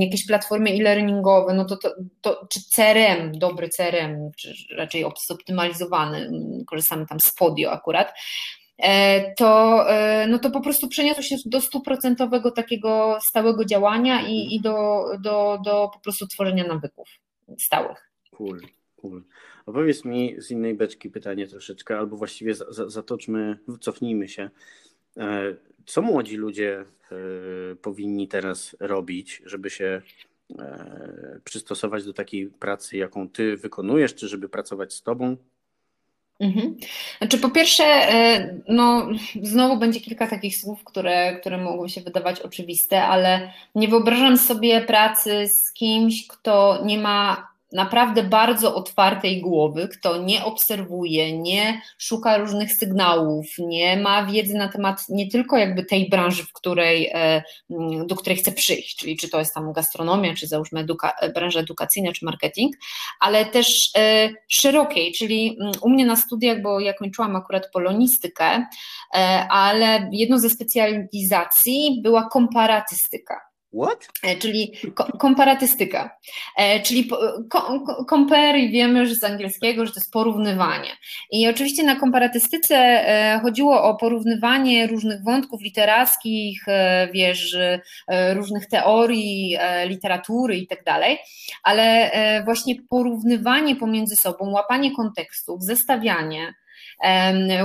jakieś 0.00 0.26
platformy 0.26 0.70
e-learningowe, 0.70 1.54
no 1.54 1.64
to, 1.64 1.76
to, 1.76 1.94
to 2.20 2.46
czy 2.50 2.60
CRM, 2.76 3.38
dobry 3.38 3.68
CRM, 3.68 4.30
czy 4.36 4.54
raczej 4.76 5.04
zoptymalizowany, 5.28 6.18
mm, 6.18 6.64
korzystamy 6.66 7.06
tam 7.06 7.20
z 7.20 7.34
Podio 7.34 7.72
akurat, 7.72 8.14
e, 8.78 9.34
to, 9.34 9.84
e, 9.90 10.26
no 10.26 10.38
to 10.38 10.50
po 10.50 10.60
prostu 10.60 10.88
przeniosło 10.88 11.22
się 11.22 11.36
do 11.46 11.60
stuprocentowego 11.60 12.50
takiego 12.50 13.18
stałego 13.28 13.64
działania 13.64 14.20
i, 14.28 14.54
i 14.54 14.60
do, 14.60 15.04
do, 15.20 15.58
do 15.64 15.90
po 15.94 16.00
prostu 16.00 16.26
tworzenia 16.26 16.64
nawyków 16.64 17.08
stałych. 17.58 18.10
Cool, 18.30 18.60
cool. 19.00 19.24
Opowiedz 19.66 20.04
mi 20.04 20.34
z 20.38 20.50
innej 20.50 20.74
beczki 20.74 21.10
pytanie 21.10 21.46
troszeczkę, 21.46 21.98
albo 21.98 22.16
właściwie 22.16 22.54
zatoczmy, 22.70 23.58
cofnijmy 23.80 24.28
się. 24.28 24.50
E, 25.16 25.54
co 25.86 26.02
młodzi 26.02 26.36
ludzie 26.36 26.80
e, 26.80 27.16
powinni 27.76 28.28
teraz 28.28 28.76
robić, 28.80 29.42
żeby 29.44 29.70
się 29.70 30.02
e, 30.58 31.40
przystosować 31.44 32.04
do 32.04 32.12
takiej 32.12 32.46
pracy, 32.46 32.96
jaką 32.96 33.28
ty 33.28 33.56
wykonujesz, 33.56 34.14
czy 34.14 34.28
żeby 34.28 34.48
pracować 34.48 34.92
z 34.92 35.02
tobą? 35.02 35.36
Mhm. 36.40 36.76
Znaczy, 37.18 37.38
po 37.38 37.50
pierwsze, 37.50 37.84
no, 38.68 39.08
znowu 39.42 39.76
będzie 39.76 40.00
kilka 40.00 40.26
takich 40.26 40.56
słów, 40.56 40.84
które, 40.84 41.36
które 41.40 41.58
mogą 41.58 41.88
się 41.88 42.00
wydawać 42.00 42.40
oczywiste, 42.40 43.02
ale 43.02 43.52
nie 43.74 43.88
wyobrażam 43.88 44.36
sobie 44.36 44.80
pracy 44.80 45.46
z 45.46 45.72
kimś, 45.72 46.26
kto 46.26 46.82
nie 46.84 46.98
ma 46.98 47.53
naprawdę 47.72 48.22
bardzo 48.22 48.74
otwartej 48.74 49.40
głowy, 49.40 49.88
kto 49.88 50.16
nie 50.22 50.44
obserwuje, 50.44 51.38
nie 51.38 51.80
szuka 51.98 52.36
różnych 52.36 52.72
sygnałów, 52.72 53.46
nie 53.58 53.96
ma 53.96 54.26
wiedzy 54.26 54.54
na 54.54 54.68
temat 54.68 55.00
nie 55.08 55.30
tylko 55.30 55.58
jakby 55.58 55.84
tej 55.84 56.08
branży, 56.08 56.42
w 56.42 56.52
której, 56.52 57.10
e, 57.14 57.42
do 58.06 58.16
której 58.16 58.38
chce 58.38 58.52
przyjść, 58.52 58.96
czyli 58.96 59.16
czy 59.16 59.28
to 59.28 59.38
jest 59.38 59.54
tam 59.54 59.72
gastronomia, 59.72 60.34
czy 60.34 60.46
załóżmy 60.46 60.80
eduka 60.80 61.12
branża 61.34 61.60
edukacyjna, 61.60 62.12
czy 62.12 62.24
marketing, 62.24 62.76
ale 63.20 63.44
też 63.44 63.90
e, 63.96 64.30
szerokiej, 64.48 65.12
czyli 65.12 65.58
u 65.82 65.90
mnie 65.90 66.06
na 66.06 66.16
studiach, 66.16 66.62
bo 66.62 66.80
ja 66.80 66.92
kończyłam 66.92 67.36
akurat 67.36 67.70
polonistykę, 67.72 68.66
e, 69.14 69.46
ale 69.50 70.08
jedną 70.12 70.38
ze 70.38 70.50
specjalizacji 70.50 72.00
była 72.02 72.28
komparatystyka. 72.28 73.53
What? 73.82 74.08
E, 74.22 74.36
czyli 74.36 74.72
komparatystyka. 75.18 76.16
E, 76.56 76.80
czyli 76.80 77.10
compare 78.10 78.68
wiemy 78.68 79.06
że 79.06 79.14
z 79.14 79.24
angielskiego, 79.24 79.86
że 79.86 79.92
to 79.92 80.00
jest 80.00 80.12
porównywanie. 80.12 80.90
I 81.30 81.48
oczywiście 81.48 81.82
na 81.82 81.96
komparatystyce 81.96 82.76
e, 82.76 83.40
chodziło 83.42 83.82
o 83.82 83.96
porównywanie 83.96 84.86
różnych 84.86 85.24
wątków 85.24 85.62
literackich, 85.62 86.64
wiesz, 87.12 87.56
różnych 88.34 88.66
teorii, 88.66 89.56
literatury 89.86 90.56
i 90.56 90.66
tak 90.66 90.84
dalej, 90.84 91.18
ale 91.62 92.10
właśnie 92.44 92.74
porównywanie 92.88 93.76
pomiędzy 93.76 94.16
sobą, 94.16 94.50
łapanie 94.50 94.96
kontekstów, 94.96 95.62
zestawianie, 95.62 96.54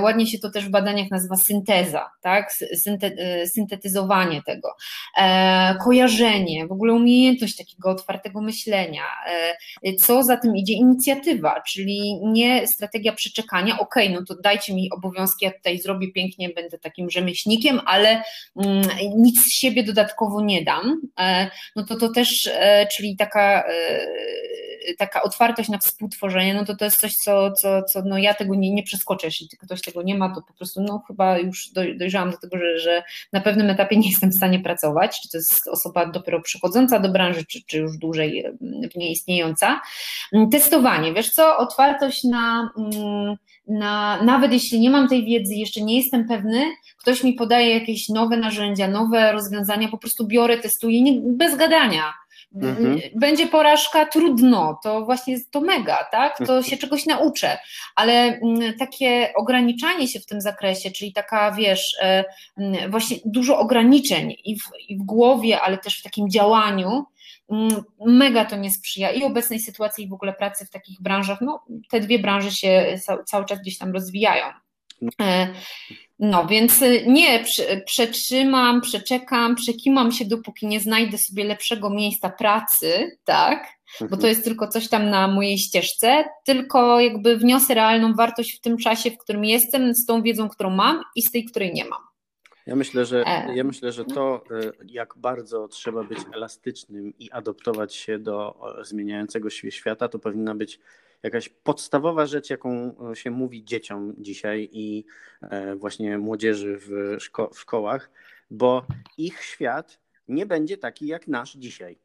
Ładnie 0.01 0.27
się 0.27 0.39
to 0.39 0.49
też 0.49 0.65
w 0.65 0.69
badaniach 0.69 1.11
nazywa 1.11 1.35
synteza, 1.35 2.11
tak? 2.21 2.53
E, 3.01 3.47
syntetyzowanie 3.47 4.41
tego, 4.45 4.75
e, 5.17 5.75
kojarzenie, 5.83 6.67
w 6.67 6.71
ogóle 6.71 6.93
umiejętność 6.93 7.57
takiego 7.57 7.89
otwartego 7.89 8.41
myślenia. 8.41 9.03
E, 9.83 9.93
co 9.93 10.23
za 10.23 10.37
tym 10.37 10.55
idzie? 10.55 10.73
Inicjatywa, 10.73 11.61
czyli 11.61 12.19
nie 12.23 12.67
strategia 12.67 13.13
przeczekania, 13.13 13.79
ok, 13.79 13.95
no 14.09 14.23
to 14.27 14.35
dajcie 14.43 14.73
mi 14.73 14.89
obowiązki, 14.91 15.45
ja 15.45 15.51
tutaj 15.51 15.79
zrobię 15.79 16.11
pięknie, 16.11 16.49
będę 16.49 16.79
takim 16.79 17.09
rzemieślnikiem, 17.09 17.81
ale 17.85 18.23
mm, 18.65 18.81
nic 19.17 19.41
z 19.41 19.53
siebie 19.53 19.83
dodatkowo 19.83 20.41
nie 20.41 20.63
dam. 20.63 21.01
No 21.75 21.85
to 21.85 21.95
to 21.95 22.09
też, 22.09 22.49
czyli 22.95 23.17
taka 23.17 23.63
taka 24.97 25.21
otwartość 25.21 25.69
na 25.69 25.77
współtworzenie, 25.77 26.53
no 26.53 26.65
to 26.65 26.75
to 26.75 26.85
jest 26.85 26.99
coś, 26.99 27.13
co, 27.13 27.51
co, 27.51 27.83
co 27.83 28.01
no 28.05 28.17
ja 28.17 28.33
tego 28.33 28.55
nie, 28.55 28.71
nie 28.71 28.83
przeskoczę, 28.83 29.27
jeśli 29.27 29.47
ktoś 29.59 29.81
tego 29.81 30.01
nie 30.01 30.17
ma, 30.17 30.35
to 30.35 30.41
po 30.41 30.53
prostu 30.53 30.81
no 30.81 31.03
chyba 31.07 31.37
już 31.37 31.69
dojrzałam 31.73 32.31
do 32.31 32.37
tego, 32.37 32.57
że, 32.57 32.79
że 32.79 33.03
na 33.33 33.41
pewnym 33.41 33.69
etapie 33.69 33.97
nie 33.97 34.09
jestem 34.09 34.29
w 34.31 34.35
stanie 34.35 34.59
pracować, 34.59 35.21
czy 35.21 35.29
to 35.29 35.37
jest 35.37 35.67
osoba 35.67 36.05
dopiero 36.05 36.41
przychodząca 36.41 36.99
do 36.99 37.09
branży, 37.09 37.45
czy, 37.45 37.59
czy 37.67 37.77
już 37.77 37.97
dłużej 37.97 38.45
w 38.93 38.95
niej 38.95 39.11
istniejąca. 39.11 39.81
Mm, 40.33 40.49
testowanie, 40.49 41.13
wiesz 41.13 41.31
co, 41.31 41.57
otwartość 41.57 42.23
na, 42.23 42.69
mm, 42.77 43.35
na, 43.67 44.23
nawet 44.23 44.51
jeśli 44.51 44.79
nie 44.79 44.89
mam 44.89 45.07
tej 45.07 45.25
wiedzy, 45.25 45.55
jeszcze 45.55 45.81
nie 45.81 45.97
jestem 45.97 46.27
pewny, 46.27 46.65
ktoś 46.97 47.23
mi 47.23 47.33
podaje 47.33 47.73
jakieś 47.73 48.09
nowe 48.09 48.37
narzędzia, 48.37 48.87
nowe 48.87 49.31
rozwiązania, 49.31 49.87
po 49.87 49.97
prostu 49.97 50.27
biorę, 50.27 50.57
testuję, 50.57 51.01
nie, 51.01 51.21
bez 51.21 51.57
gadania. 51.57 52.13
Mhm. 52.55 52.99
Będzie 53.15 53.47
porażka, 53.47 54.05
trudno, 54.05 54.79
to 54.83 55.05
właśnie 55.05 55.33
jest 55.33 55.51
to 55.51 55.61
mega, 55.61 56.07
tak? 56.11 56.37
To 56.37 56.43
mhm. 56.43 56.63
się 56.63 56.77
czegoś 56.77 57.05
nauczę, 57.05 57.57
ale 57.95 58.13
mm, 58.13 58.77
takie 58.77 59.33
ograniczanie 59.35 60.07
się 60.07 60.19
w 60.19 60.25
tym 60.25 60.41
zakresie, 60.41 60.91
czyli 60.91 61.13
taka, 61.13 61.51
wiesz, 61.51 61.97
e, 62.01 62.23
mm, 62.57 62.91
właśnie 62.91 63.17
dużo 63.25 63.59
ograniczeń 63.59 64.35
i 64.43 64.59
w, 64.59 64.63
i 64.89 64.97
w 64.97 65.03
głowie, 65.03 65.61
ale 65.61 65.77
też 65.77 65.99
w 65.99 66.03
takim 66.03 66.29
działaniu, 66.29 67.05
mm, 67.51 67.83
mega 68.05 68.45
to 68.45 68.55
nie 68.55 68.71
sprzyja 68.71 69.11
i 69.11 69.23
obecnej 69.23 69.59
sytuacji 69.59 70.05
i 70.05 70.09
w 70.09 70.13
ogóle 70.13 70.33
pracy 70.33 70.65
w 70.65 70.69
takich 70.69 71.01
branżach, 71.01 71.41
no 71.41 71.65
te 71.91 71.99
dwie 71.99 72.19
branże 72.19 72.51
się 72.51 72.99
cały 73.25 73.45
czas 73.45 73.59
gdzieś 73.59 73.77
tam 73.77 73.93
rozwijają. 73.93 74.45
No. 76.19 76.47
Więc 76.47 76.81
y, 76.81 77.03
nie, 77.07 77.43
przetrzymam, 77.85 78.81
przeczekam, 78.81 79.55
przekimam 79.55 80.11
się, 80.11 80.25
dopóki 80.25 80.67
nie 80.67 80.79
znajdę 80.79 81.17
sobie 81.17 81.43
lepszego 81.43 81.89
miejsca 81.89 82.29
pracy, 82.29 83.17
tak? 83.23 83.67
Bo 84.01 84.07
to 84.07 84.15
mhm. 84.15 84.29
jest 84.29 84.43
tylko 84.43 84.67
coś 84.67 84.89
tam 84.89 85.09
na 85.09 85.27
mojej 85.27 85.57
ścieżce, 85.57 86.25
tylko 86.45 86.99
jakby 86.99 87.37
wniosę 87.37 87.73
realną 87.73 88.13
wartość 88.13 88.57
w 88.57 88.61
tym 88.61 88.77
czasie, 88.77 89.11
w 89.11 89.17
którym 89.17 89.45
jestem, 89.45 89.95
z 89.95 90.05
tą 90.05 90.21
wiedzą, 90.21 90.49
którą 90.49 90.69
mam 90.69 91.01
i 91.15 91.21
z 91.21 91.31
tej, 91.31 91.45
której 91.45 91.73
nie 91.73 91.85
mam. 91.85 92.01
Ja 92.65 92.75
myślę, 92.75 93.05
że, 93.05 93.23
e. 93.27 93.55
ja 93.55 93.63
myślę, 93.63 93.91
że 93.91 94.05
to, 94.05 94.43
y, 94.51 94.71
jak 94.85 95.13
bardzo 95.17 95.67
trzeba 95.67 96.03
być 96.03 96.19
elastycznym 96.33 97.13
i 97.19 97.31
adoptować 97.31 97.95
się 97.95 98.19
do 98.19 98.55
zmieniającego 98.81 99.49
się 99.49 99.71
świata, 99.71 100.07
to 100.07 100.19
powinna 100.19 100.55
być 100.55 100.79
jakaś 101.23 101.49
podstawowa 101.49 102.25
rzecz, 102.25 102.49
jaką 102.49 102.95
e, 103.11 103.15
się 103.15 103.31
mówi 103.31 103.63
dzieciom 103.63 104.13
dzisiaj 104.17 104.69
i 104.71 105.05
e, 105.41 105.75
właśnie 105.75 106.17
młodzieży 106.17 106.77
w, 106.79 107.15
szko 107.19 107.49
w 107.53 107.59
szkołach, 107.59 108.11
bo 108.51 108.85
ich 109.17 109.43
świat 109.43 109.99
nie 110.27 110.45
będzie 110.45 110.77
taki 110.77 111.07
jak 111.07 111.27
nasz 111.27 111.53
dzisiaj. 111.53 111.99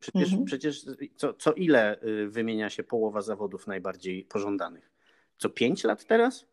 Przecież, 0.00 0.28
mhm. 0.28 0.44
przecież 0.44 0.84
co, 1.16 1.34
co 1.34 1.52
ile 1.52 2.02
y, 2.02 2.28
wymienia 2.28 2.70
się 2.70 2.82
połowa 2.82 3.20
zawodów 3.20 3.66
najbardziej 3.66 4.24
pożądanych? 4.24 4.90
Co 5.38 5.48
pięć 5.48 5.84
lat 5.84 6.04
teraz? 6.04 6.46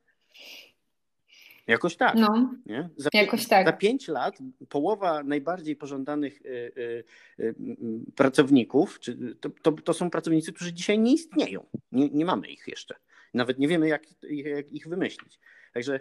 Jakoś 1.70 1.96
tak. 1.96 2.16
No, 2.16 2.56
nie? 2.66 2.90
Za, 2.98 3.10
jakoś 3.14 3.48
tak. 3.48 3.66
Za 3.66 3.74
pięć 3.74 4.08
lat 4.08 4.38
połowa 4.70 5.24
najbardziej 5.24 5.76
pożądanych 5.76 6.42
y, 6.46 6.50
y, 6.50 7.04
y, 7.40 7.56
pracowników, 8.16 9.00
czy, 9.00 9.36
to, 9.36 9.50
to, 9.50 9.72
to, 9.72 9.94
są 9.94 10.10
pracownicy, 10.10 10.54
którzy 10.54 10.74
dzisiaj 10.74 11.00
nie 11.00 11.14
istnieją. 11.14 11.66
Nie, 11.92 12.10
nie 12.10 12.26
mamy 12.26 12.48
ich 12.48 12.68
jeszcze. 12.68 12.96
Nawet 13.34 13.60
nie 13.60 13.68
wiemy, 13.68 13.88
jak, 13.88 14.04
jak 14.30 14.72
ich 14.72 14.88
wymyślić. 14.88 15.40
Także 15.74 16.00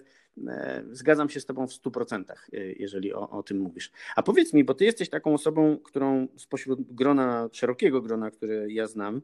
e, 0.49 0.85
zgadzam 0.91 1.29
się 1.29 1.41
z 1.41 1.47
Tobą 1.47 1.67
w 1.67 1.71
100%, 1.71 2.25
e, 2.33 2.59
jeżeli 2.73 3.15
o, 3.15 3.31
o 3.31 3.43
tym 3.43 3.59
mówisz. 3.59 3.91
A 4.17 4.23
powiedz 4.23 4.53
mi, 4.53 4.65
bo 4.65 4.75
Ty 4.75 4.85
jesteś 4.85 5.09
taką 5.09 5.35
osobą, 5.35 5.79
którą 5.79 6.29
spośród 6.37 6.95
grona, 6.95 7.49
szerokiego 7.53 8.03
grona, 8.03 8.31
które 8.31 8.73
ja 8.73 8.87
znam, 8.87 9.23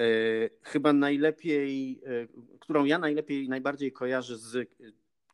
e, 0.00 0.04
chyba 0.62 0.92
najlepiej, 0.92 2.00
którą 2.60 2.84
ja 2.84 2.98
najlepiej, 2.98 3.48
najbardziej 3.48 3.92
kojarzę 3.92 4.38
z 4.38 4.68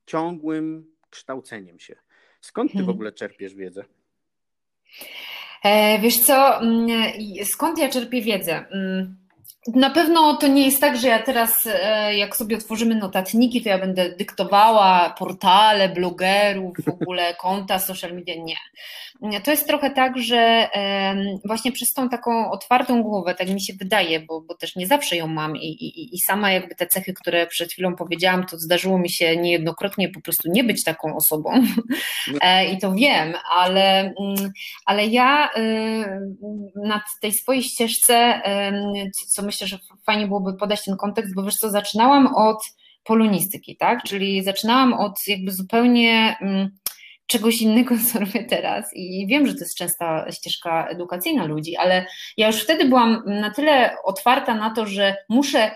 ciągłym 0.07 0.87
kształceniem 1.11 1.79
się. 1.79 1.97
Skąd 2.41 2.71
ty 2.73 2.79
w 2.79 2.81
mhm. 2.81 2.97
ogóle 2.97 3.13
czerpiesz 3.13 3.55
wiedzę? 3.55 3.85
E, 5.65 5.99
wiesz 5.99 6.19
co, 6.19 6.61
mm, 6.61 6.89
skąd 7.45 7.79
ja 7.79 7.89
czerpię 7.89 8.23
wiedzę? 8.23 8.65
Na 9.75 9.91
pewno 9.91 10.37
to 10.37 10.47
nie 10.47 10.65
jest 10.65 10.81
tak, 10.81 10.97
że 10.97 11.09
ja 11.09 11.23
teraz, 11.23 11.67
e, 11.67 12.17
jak 12.17 12.37
sobie 12.37 12.57
otworzymy 12.57 12.95
notatniki, 12.95 13.63
to 13.63 13.69
ja 13.69 13.79
będę 13.79 14.17
dyktowała 14.17 15.15
portale, 15.19 15.89
blogerów, 15.89 16.77
w 16.85 16.89
ogóle 16.89 17.35
konta 17.41 17.79
social 17.79 18.15
media. 18.15 18.35
Nie. 18.35 19.41
To 19.41 19.51
jest 19.51 19.67
trochę 19.67 19.91
tak, 19.91 20.19
że 20.19 20.69
właśnie 21.45 21.73
przez 21.73 21.93
tą 21.93 22.09
taką 22.09 22.51
otwartą 22.51 23.03
głowę, 23.03 23.35
tak 23.35 23.49
mi 23.49 23.63
się 23.63 23.73
wydaje, 23.75 24.21
bo, 24.21 24.41
bo 24.41 24.55
też 24.55 24.77
nie 24.77 24.87
zawsze 24.87 25.17
ją 25.17 25.27
mam 25.27 25.57
i, 25.57 25.67
i, 25.67 26.15
i 26.15 26.19
sama 26.19 26.53
jakby 26.53 26.75
te 26.75 26.87
cechy, 26.87 27.15
które 27.15 27.47
przed 27.47 27.73
chwilą 27.73 27.97
powiedziałam, 27.97 28.47
to 28.47 28.59
zdarzyło 28.59 28.99
mi 28.99 29.11
się 29.11 29.37
niejednokrotnie 29.37 30.09
po 30.09 30.21
prostu 30.21 30.51
nie 30.51 30.65
być 30.65 30.85
taką 30.85 31.17
osobą 31.17 31.51
e, 32.41 32.67
i 32.73 32.79
to 32.79 32.93
wiem, 32.93 33.35
ale, 33.57 34.01
mm, 34.01 34.53
ale 34.87 35.07
ja 35.07 35.51
y, 35.57 35.61
na 36.85 37.03
tej 37.21 37.33
swojej 37.33 37.63
ścieżce, 37.63 38.43
co 39.29 39.43
myślę, 39.43 39.56
myślę, 39.57 39.67
że 39.67 39.79
fajnie 40.07 40.27
byłoby 40.27 40.55
podać 40.55 40.85
ten 40.85 40.97
kontekst, 40.97 41.35
bo 41.35 41.43
wiesz 41.43 41.55
co, 41.55 41.71
zaczynałam 41.71 42.35
od 42.35 42.59
polonistyki, 43.05 43.77
tak? 43.77 44.03
Czyli 44.03 44.43
zaczynałam 44.43 44.93
od 44.95 45.19
jakby 45.27 45.53
zupełnie 45.53 46.37
mm, 46.41 46.71
czegoś 47.27 47.61
innego, 47.61 47.95
co 48.13 48.19
robię 48.19 48.45
teraz. 48.45 48.91
I 48.95 49.27
wiem, 49.27 49.47
że 49.47 49.55
to 49.55 49.61
jest 49.61 49.77
częsta 49.77 50.33
ścieżka 50.33 50.87
edukacyjna 50.87 51.45
ludzi, 51.45 51.77
ale 51.77 52.07
ja 52.37 52.47
już 52.47 52.63
wtedy 52.63 52.85
byłam 52.85 53.23
na 53.27 53.51
tyle 53.51 53.97
otwarta 54.05 54.55
na 54.55 54.71
to, 54.71 54.87
że 54.87 55.17
muszę 55.29 55.71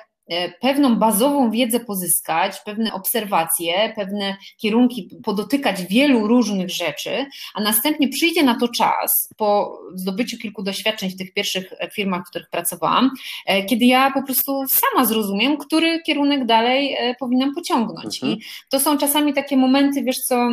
pewną 0.60 0.96
bazową 0.96 1.50
wiedzę 1.50 1.80
pozyskać, 1.80 2.60
pewne 2.64 2.92
obserwacje, 2.92 3.92
pewne 3.96 4.36
kierunki, 4.56 5.10
podotykać 5.24 5.82
wielu 5.82 6.26
różnych 6.26 6.70
rzeczy, 6.70 7.26
a 7.54 7.60
następnie 7.60 8.08
przyjdzie 8.08 8.42
na 8.42 8.58
to 8.58 8.68
czas 8.68 9.28
po 9.36 9.78
zdobyciu 9.94 10.38
kilku 10.38 10.62
doświadczeń 10.62 11.10
w 11.10 11.16
tych 11.16 11.32
pierwszych 11.32 11.72
firmach, 11.94 12.26
w 12.26 12.30
których 12.30 12.48
pracowałam, 12.50 13.10
e, 13.46 13.64
kiedy 13.64 13.84
ja 13.84 14.10
po 14.10 14.22
prostu 14.22 14.62
sama 14.68 15.04
zrozumiem, 15.04 15.56
który 15.56 16.02
kierunek 16.02 16.46
dalej 16.46 16.96
e, 16.98 17.14
powinnam 17.14 17.54
pociągnąć. 17.54 18.22
Mhm. 18.22 18.32
I 18.32 18.42
to 18.68 18.80
są 18.80 18.98
czasami 18.98 19.32
takie 19.34 19.56
momenty, 19.56 20.02
wiesz 20.02 20.18
co, 20.18 20.50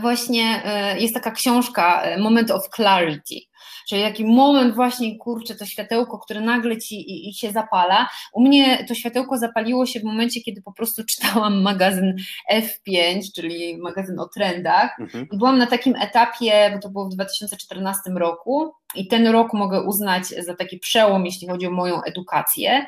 właśnie 0.00 0.62
jest 0.98 1.14
taka 1.14 1.30
książka 1.30 2.02
Moment 2.18 2.50
of 2.50 2.68
Clarity 2.76 3.51
Czyli 3.88 4.02
taki 4.02 4.24
moment 4.24 4.74
właśnie, 4.74 5.18
kurczę, 5.18 5.54
to 5.54 5.66
światełko, 5.66 6.18
które 6.18 6.40
nagle 6.40 6.78
ci 6.78 6.94
i, 6.94 7.28
i 7.28 7.34
się 7.34 7.52
zapala. 7.52 8.08
U 8.32 8.42
mnie 8.42 8.84
to 8.88 8.94
światełko 8.94 9.38
zapaliło 9.38 9.86
się 9.86 10.00
w 10.00 10.04
momencie, 10.04 10.40
kiedy 10.40 10.62
po 10.62 10.72
prostu 10.72 11.02
czytałam 11.10 11.62
magazyn 11.62 12.16
F5, 12.52 13.22
czyli 13.34 13.78
magazyn 13.78 14.18
o 14.18 14.28
trendach. 14.28 14.96
Mhm. 15.00 15.26
I 15.32 15.38
byłam 15.38 15.58
na 15.58 15.66
takim 15.66 15.96
etapie, 15.96 16.70
bo 16.74 16.78
to 16.78 16.90
było 16.90 17.04
w 17.04 17.14
2014 17.14 18.00
roku, 18.10 18.72
i 18.94 19.06
ten 19.06 19.26
rok 19.26 19.52
mogę 19.52 19.82
uznać 19.82 20.26
za 20.26 20.54
taki 20.54 20.78
przełom, 20.78 21.26
jeśli 21.26 21.48
chodzi 21.48 21.66
o 21.66 21.70
moją 21.70 22.02
edukację, 22.02 22.86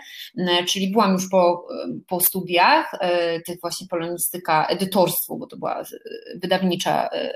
czyli 0.69 0.91
byłam 0.91 1.13
już 1.13 1.29
po, 1.29 1.67
po 2.09 2.21
studiach, 2.21 2.95
e, 3.01 3.41
tych 3.41 3.61
właśnie 3.61 3.87
polonistyka, 3.87 4.67
edytorstwo, 4.67 5.37
bo 5.37 5.47
to 5.47 5.57
była 5.57 5.83
wydawnicza 6.37 7.09
e, 7.13 7.33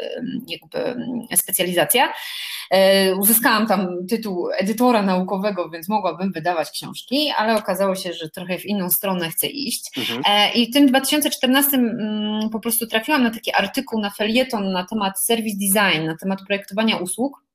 jakby 0.46 1.04
specjalizacja. 1.36 2.12
E, 2.70 3.14
uzyskałam 3.14 3.66
tam 3.66 4.06
tytuł 4.06 4.50
edytora 4.50 5.02
naukowego, 5.02 5.70
więc 5.70 5.88
mogłabym 5.88 6.32
wydawać 6.32 6.70
książki, 6.70 7.30
ale 7.36 7.56
okazało 7.56 7.94
się, 7.94 8.12
że 8.12 8.28
trochę 8.28 8.58
w 8.58 8.66
inną 8.66 8.90
stronę 8.90 9.30
chcę 9.30 9.46
iść. 9.46 9.98
Mhm. 9.98 10.22
I 10.54 10.70
w 10.70 10.72
tym 10.72 10.86
2014 10.86 11.76
mm, 11.76 12.50
po 12.50 12.60
prostu 12.60 12.86
trafiłam 12.86 13.22
na 13.22 13.30
taki 13.30 13.54
artykuł 13.54 14.00
na 14.00 14.10
felieton 14.10 14.72
na 14.72 14.86
temat 14.86 15.20
service 15.20 15.56
design, 15.56 16.06
na 16.06 16.16
temat 16.16 16.42
projektowania 16.46 16.96
usług 16.96 17.47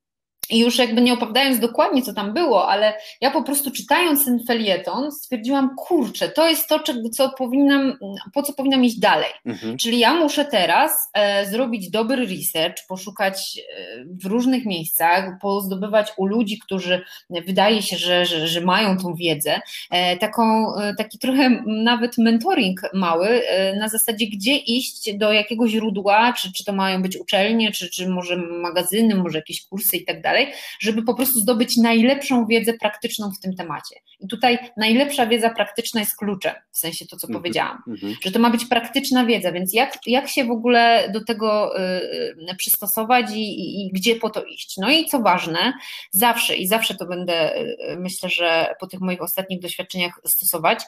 i 0.49 0.59
już 0.59 0.77
jakby 0.77 1.01
nie 1.01 1.13
opowiadając 1.13 1.59
dokładnie, 1.59 2.01
co 2.01 2.13
tam 2.13 2.33
było, 2.33 2.69
ale 2.69 2.93
ja 3.21 3.31
po 3.31 3.43
prostu 3.43 3.71
czytając 3.71 4.25
ten 4.25 4.43
felieton 4.47 5.11
stwierdziłam, 5.11 5.75
kurczę, 5.77 6.29
to 6.29 6.49
jest 6.49 6.69
to, 6.69 6.79
co 7.13 7.29
powinnam, 7.29 7.97
po 8.33 8.43
co 8.43 8.53
powinnam 8.53 8.85
iść 8.85 8.99
dalej. 8.99 9.29
Mhm. 9.45 9.77
Czyli 9.77 9.99
ja 9.99 10.13
muszę 10.13 10.45
teraz 10.45 11.09
e, 11.13 11.45
zrobić 11.45 11.89
dobry 11.89 12.25
research, 12.25 12.87
poszukać 12.87 13.59
e, 13.59 14.05
w 14.05 14.25
różnych 14.25 14.65
miejscach, 14.65 15.39
pozdobywać 15.41 16.13
u 16.17 16.25
ludzi, 16.25 16.59
którzy 16.59 17.01
wydaje 17.29 17.81
się, 17.81 17.97
że, 17.97 18.25
że, 18.25 18.47
że 18.47 18.61
mają 18.61 18.97
tą 18.97 19.15
wiedzę, 19.15 19.61
e, 19.91 20.17
taką, 20.17 20.75
e, 20.75 20.95
taki 20.95 21.19
trochę 21.19 21.63
nawet 21.65 22.17
mentoring 22.17 22.81
mały, 22.93 23.27
e, 23.27 23.75
na 23.75 23.89
zasadzie, 23.89 24.27
gdzie 24.27 24.55
iść, 24.55 25.17
do 25.17 25.33
jakiego 25.33 25.67
źródła, 25.67 26.33
czy, 26.33 26.53
czy 26.53 26.65
to 26.65 26.73
mają 26.73 27.01
być 27.01 27.17
uczelnie, 27.17 27.71
czy, 27.71 27.89
czy 27.89 28.09
może 28.09 28.37
magazyny, 28.37 29.15
może 29.15 29.37
jakieś 29.37 29.65
kursy 29.65 29.97
i 29.97 30.05
tak 30.05 30.21
dalej 30.21 30.32
dalej, 30.33 30.53
żeby 30.79 31.03
po 31.03 31.13
prostu 31.13 31.39
zdobyć 31.39 31.77
najlepszą 31.77 32.45
wiedzę 32.45 32.73
praktyczną 32.73 33.31
w 33.31 33.39
tym 33.39 33.55
temacie. 33.55 33.95
I 34.19 34.27
tutaj 34.27 34.57
najlepsza 34.77 35.27
wiedza 35.27 35.49
praktyczna 35.49 35.99
jest 35.99 36.17
kluczem, 36.17 36.53
w 36.71 36.77
sensie 36.77 37.05
to, 37.05 37.17
co 37.17 37.27
mm 37.27 37.31
-hmm. 37.31 37.41
powiedziałam, 37.41 37.83
mm 37.87 37.99
-hmm. 37.99 38.15
że 38.23 38.31
to 38.31 38.39
ma 38.39 38.49
być 38.49 38.65
praktyczna 38.65 39.25
wiedza, 39.25 39.51
więc 39.51 39.73
jak, 39.73 39.97
jak 40.07 40.29
się 40.29 40.45
w 40.45 40.51
ogóle 40.51 41.09
do 41.13 41.23
tego 41.23 41.79
y, 41.79 42.55
przystosować 42.57 43.31
i, 43.31 43.41
i, 43.41 43.85
i 43.85 43.91
gdzie 43.91 44.15
po 44.15 44.29
to 44.29 44.43
iść? 44.43 44.77
No 44.77 44.91
i 44.91 45.05
co 45.05 45.19
ważne, 45.19 45.73
zawsze 46.11 46.55
i 46.55 46.67
zawsze 46.67 46.95
to 46.95 47.05
będę, 47.05 47.57
y, 47.57 47.97
myślę, 47.99 48.29
że 48.29 48.75
po 48.79 48.87
tych 48.87 48.99
moich 48.99 49.21
ostatnich 49.21 49.59
doświadczeniach 49.59 50.19
stosować, 50.25 50.79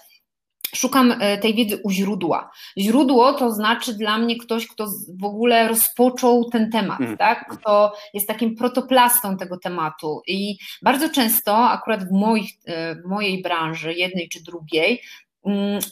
szukam 0.76 1.12
e, 1.12 1.38
tej 1.38 1.54
wiedzy 1.54 1.80
u 1.84 1.92
źródła. 1.92 2.52
Źródło 2.78 3.34
to 3.34 3.52
znaczy 3.52 3.94
dla 3.94 4.18
mnie 4.18 4.38
ktoś, 4.38 4.68
kto 4.68 4.88
w 5.20 5.24
ogóle 5.24 5.68
rozpoczął 5.68 6.50
ten 6.50 6.72
temat, 6.72 7.00
mm. 7.00 7.18
tak? 7.18 7.48
kto 7.58 7.94
jest 8.14 8.28
takim 8.28 8.56
protoplastą 8.56 9.38
tego 9.38 9.58
tematu. 9.58 10.22
I 10.28 10.58
bardzo 10.82 11.10
często, 11.10 11.58
akurat 11.58 12.10
w, 12.10 12.12
moich, 12.12 12.52
e, 12.66 12.96
w 12.96 13.06
mojej 13.06 13.42
branży, 13.42 13.94
jednej 13.94 14.30
czy 14.30 14.44
drugiej, 14.44 15.02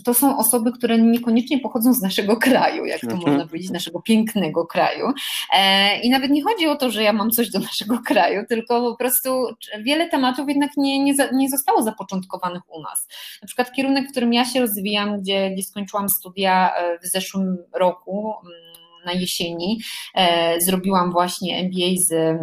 to 0.03 0.13
są 0.13 0.37
osoby, 0.37 0.71
które 0.71 0.97
niekoniecznie 0.97 1.59
pochodzą 1.59 1.93
z 1.93 2.01
naszego 2.01 2.37
kraju, 2.37 2.85
jak 2.85 3.01
to 3.01 3.11
mhm. 3.11 3.31
można 3.31 3.47
powiedzieć, 3.47 3.71
naszego 3.71 4.01
pięknego 4.01 4.65
kraju. 4.65 5.05
E, 5.53 5.99
I 6.01 6.09
nawet 6.09 6.31
nie 6.31 6.43
chodzi 6.43 6.67
o 6.67 6.75
to, 6.75 6.91
że 6.91 7.03
ja 7.03 7.13
mam 7.13 7.31
coś 7.31 7.49
do 7.49 7.59
naszego 7.59 7.99
kraju, 8.07 8.43
tylko 8.49 8.91
po 8.91 8.97
prostu 8.97 9.45
wiele 9.79 10.09
tematów 10.09 10.49
jednak 10.49 10.71
nie, 10.77 11.03
nie, 11.03 11.13
nie 11.33 11.49
zostało 11.49 11.83
zapoczątkowanych 11.83 12.61
u 12.69 12.81
nas. 12.81 13.07
Na 13.41 13.45
przykład 13.47 13.71
kierunek, 13.71 14.07
w 14.07 14.11
którym 14.11 14.33
ja 14.33 14.45
się 14.45 14.59
rozwijam, 14.59 15.21
gdzie, 15.21 15.51
gdzie 15.51 15.63
skończyłam 15.63 16.09
studia 16.09 16.75
e, 16.75 16.99
w 16.99 17.11
zeszłym 17.11 17.57
roku, 17.73 18.33
mm, 18.43 18.73
na 19.05 19.11
jesieni, 19.11 19.81
e, 20.15 20.61
zrobiłam 20.61 21.11
właśnie 21.11 21.57
MBA 21.57 21.87
z 22.09 22.37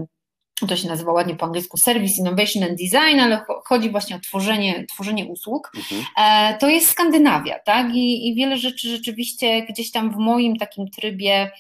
to 0.67 0.77
się 0.77 0.89
nazywa 0.89 1.13
ładnie 1.13 1.37
po 1.37 1.47
angielsku 1.47 1.77
Service 1.85 2.15
Innovation 2.19 2.63
and 2.63 2.79
Design, 2.79 3.21
ale 3.21 3.45
chodzi 3.65 3.91
właśnie 3.91 4.17
o 4.17 4.21
tworzenie, 4.21 4.87
tworzenie 4.95 5.25
usług, 5.25 5.73
mhm. 5.77 6.05
E, 6.17 6.59
to 6.59 6.69
jest 6.69 6.91
Skandynawia, 6.91 7.59
tak? 7.59 7.95
I, 7.95 8.29
I 8.29 8.35
wiele 8.35 8.59
rzeczy 8.59 8.89
rzeczywiście 8.89 9.63
gdzieś 9.63 9.91
tam 9.91 10.11
w 10.11 10.17
moim 10.17 10.57
takim 10.57 10.91
trybie 10.91 11.51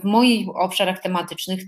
w 0.00 0.04
moich 0.04 0.48
obszarach 0.48 1.02
tematycznych, 1.02 1.60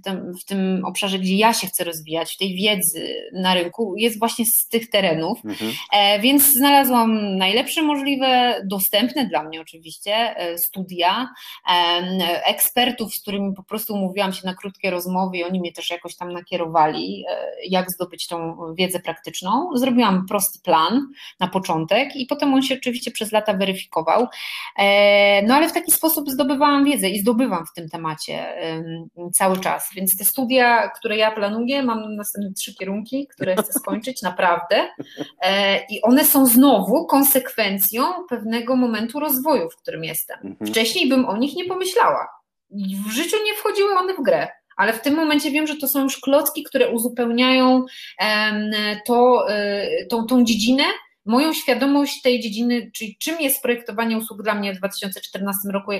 w 0.42 0.44
tym 0.44 0.84
obszarze, 0.84 1.18
gdzie 1.18 1.36
ja 1.36 1.52
się 1.52 1.66
chcę 1.66 1.84
rozwijać, 1.84 2.34
w 2.34 2.38
tej 2.38 2.54
wiedzy 2.54 3.14
na 3.32 3.54
rynku, 3.54 3.94
jest 3.96 4.18
właśnie 4.18 4.44
z 4.44 4.68
tych 4.68 4.90
terenów. 4.90 5.38
Mhm. 5.44 5.72
E, 5.92 6.20
więc 6.20 6.52
znalazłam 6.52 7.36
najlepsze 7.36 7.82
możliwe, 7.82 8.60
dostępne 8.64 9.26
dla 9.26 9.42
mnie 9.42 9.60
oczywiście 9.60 10.36
e, 10.36 10.58
studia, 10.58 11.28
e, 11.70 12.46
ekspertów, 12.46 13.14
z 13.14 13.22
którymi 13.22 13.54
po 13.54 13.62
prostu 13.62 13.94
umówiłam 13.94 14.32
się 14.32 14.46
na 14.46 14.54
krótkie 14.54 14.90
rozmowy 14.90 15.36
i 15.36 15.44
oni 15.44 15.60
mnie 15.60 15.72
też 15.72 15.90
jakoś 15.90 16.16
tam 16.16 16.32
nakierowali, 16.32 17.24
jak 17.68 17.90
zdobyć 17.90 18.26
tą 18.26 18.56
wiedzę 18.78 19.00
praktyczną. 19.00 19.68
Zrobiłam 19.74 20.26
prosty 20.26 20.58
plan 20.64 21.08
na 21.40 21.48
początek 21.48 22.16
i 22.16 22.26
potem 22.26 22.54
on 22.54 22.62
się 22.62 22.74
oczywiście 22.74 23.10
przez 23.10 23.32
lata 23.32 23.54
weryfikował. 23.54 24.26
No 25.42 25.54
ale 25.54 25.68
w 25.68 25.72
taki 25.72 25.92
sposób 25.92 26.30
zdobywałam 26.30 26.84
wiedzę 26.84 27.08
i 27.08 27.20
zdobywam 27.20 27.66
w 27.66 27.72
tym 27.74 27.81
tym 27.82 27.88
temacie 27.88 28.54
cały 29.34 29.60
czas. 29.60 29.90
Więc 29.96 30.16
te 30.16 30.24
studia, 30.24 30.88
które 30.88 31.16
ja 31.16 31.30
planuję, 31.30 31.82
mam 31.82 32.16
następne 32.16 32.52
trzy 32.52 32.74
kierunki, 32.74 33.28
które 33.34 33.56
chcę 33.56 33.72
skończyć 33.72 34.22
naprawdę. 34.30 34.88
E, 35.42 35.78
I 35.90 36.02
one 36.02 36.24
są 36.24 36.46
znowu 36.46 37.06
konsekwencją 37.06 38.04
pewnego 38.28 38.76
momentu 38.76 39.20
rozwoju, 39.20 39.70
w 39.70 39.76
którym 39.76 40.04
jestem. 40.04 40.38
Mhm. 40.44 40.70
Wcześniej 40.70 41.08
bym 41.08 41.28
o 41.28 41.36
nich 41.36 41.56
nie 41.56 41.64
pomyślała. 41.64 42.28
W 43.06 43.10
życiu 43.10 43.36
nie 43.44 43.54
wchodziły 43.54 43.98
one 43.98 44.14
w 44.14 44.22
grę 44.22 44.48
ale 44.76 44.92
w 44.92 45.00
tym 45.00 45.14
momencie 45.14 45.50
wiem, 45.50 45.66
że 45.66 45.76
to 45.76 45.88
są 45.88 46.02
już 46.02 46.20
klocki, 46.20 46.62
które 46.62 46.90
uzupełniają 46.90 47.84
to, 49.06 49.46
e, 49.50 50.06
tą, 50.06 50.26
tą 50.26 50.44
dziedzinę, 50.44 50.84
moją 51.24 51.52
świadomość 51.52 52.22
tej 52.22 52.40
dziedziny, 52.40 52.90
czyli 52.94 53.16
czym 53.20 53.40
jest 53.40 53.62
projektowanie 53.62 54.18
usług 54.18 54.42
dla 54.42 54.54
mnie 54.54 54.74
w 54.74 54.78
2014 54.78 55.68
roku 55.72 55.90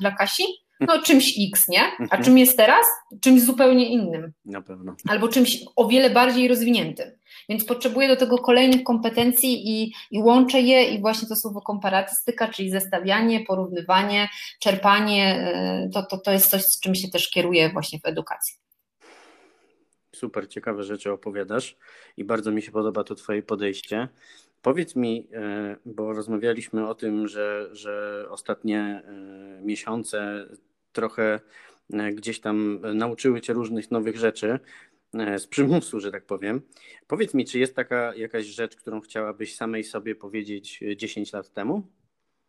dla 0.00 0.10
Kasi, 0.10 0.44
no 0.88 1.02
czymś 1.02 1.34
X, 1.52 1.68
nie? 1.68 1.82
A 1.82 2.02
mhm. 2.02 2.24
czym 2.24 2.38
jest 2.38 2.56
teraz? 2.56 2.86
Czymś 3.20 3.42
zupełnie 3.42 3.88
innym. 3.88 4.32
Na 4.44 4.62
pewno. 4.62 4.94
Albo 5.08 5.28
czymś 5.28 5.58
o 5.76 5.88
wiele 5.88 6.10
bardziej 6.10 6.48
rozwiniętym. 6.48 7.10
Więc 7.48 7.64
potrzebuję 7.64 8.08
do 8.08 8.16
tego 8.16 8.38
kolejnych 8.38 8.82
kompetencji 8.82 9.68
i, 9.68 9.92
i 10.10 10.18
łączę 10.18 10.60
je 10.60 10.84
i 10.84 11.00
właśnie 11.00 11.28
to 11.28 11.36
słowo 11.36 11.60
komparatystyka, 11.60 12.48
czyli 12.48 12.70
zestawianie, 12.70 13.44
porównywanie, 13.44 14.28
czerpanie, 14.60 15.52
y, 15.86 15.90
to, 15.90 16.02
to, 16.02 16.18
to 16.18 16.32
jest 16.32 16.50
coś, 16.50 16.62
z 16.62 16.80
czym 16.80 16.94
się 16.94 17.08
też 17.08 17.30
kieruję 17.30 17.70
właśnie 17.72 17.98
w 17.98 18.06
edukacji. 18.06 18.56
Super, 20.16 20.48
ciekawe 20.48 20.82
rzeczy 20.82 21.12
opowiadasz 21.12 21.76
i 22.16 22.24
bardzo 22.24 22.52
mi 22.52 22.62
się 22.62 22.72
podoba 22.72 23.04
to 23.04 23.14
Twoje 23.14 23.42
podejście. 23.42 24.08
Powiedz 24.62 24.96
mi, 24.96 25.28
y, 25.34 25.76
bo 25.84 26.12
rozmawialiśmy 26.12 26.88
o 26.88 26.94
tym, 26.94 27.28
że, 27.28 27.68
że 27.72 28.26
ostatnie 28.30 29.02
y, 29.60 29.64
miesiące 29.64 30.46
trochę 30.92 31.40
e, 31.92 32.12
gdzieś 32.12 32.40
tam 32.40 32.80
nauczyły 32.94 33.40
cię 33.40 33.52
różnych 33.52 33.90
nowych 33.90 34.16
rzeczy 34.16 34.58
e, 35.14 35.38
z 35.38 35.46
przymusu, 35.46 36.00
że 36.00 36.12
tak 36.12 36.26
powiem. 36.26 36.62
Powiedz 37.06 37.34
mi, 37.34 37.44
czy 37.44 37.58
jest 37.58 37.76
taka 37.76 38.14
jakaś 38.14 38.46
rzecz, 38.46 38.76
którą 38.76 39.00
chciałabyś 39.00 39.56
samej 39.56 39.84
sobie 39.84 40.14
powiedzieć 40.14 40.80
10 40.96 41.32
lat 41.32 41.52
temu, 41.52 41.82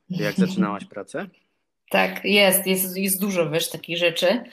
jak 0.09 0.35
zaczynałaś 0.35 0.85
pracę? 0.85 1.27
Tak, 1.89 2.25
jest, 2.25 2.67
jest, 2.67 2.97
jest 2.97 3.21
dużo, 3.21 3.49
wiesz, 3.49 3.69
takich 3.69 3.97
rzeczy. 3.97 4.43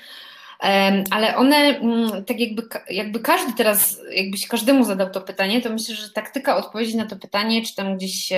Ale 1.11 1.37
one, 1.37 1.57
mm, 1.57 2.25
tak 2.25 2.41
jakby, 2.41 2.63
jakby 2.91 3.21
każdy 3.21 3.53
teraz, 3.53 4.01
jakbyś 4.11 4.47
każdemu 4.47 4.85
zadał 4.85 5.11
to 5.11 5.21
pytanie, 5.21 5.61
to 5.61 5.71
myślę, 5.71 5.95
że 5.95 6.11
taktyka 6.11 6.57
odpowiedzi 6.57 6.97
na 6.97 7.07
to 7.07 7.17
pytanie, 7.17 7.63
czy 7.63 7.75
tam 7.75 7.97
gdzieś 7.97 8.33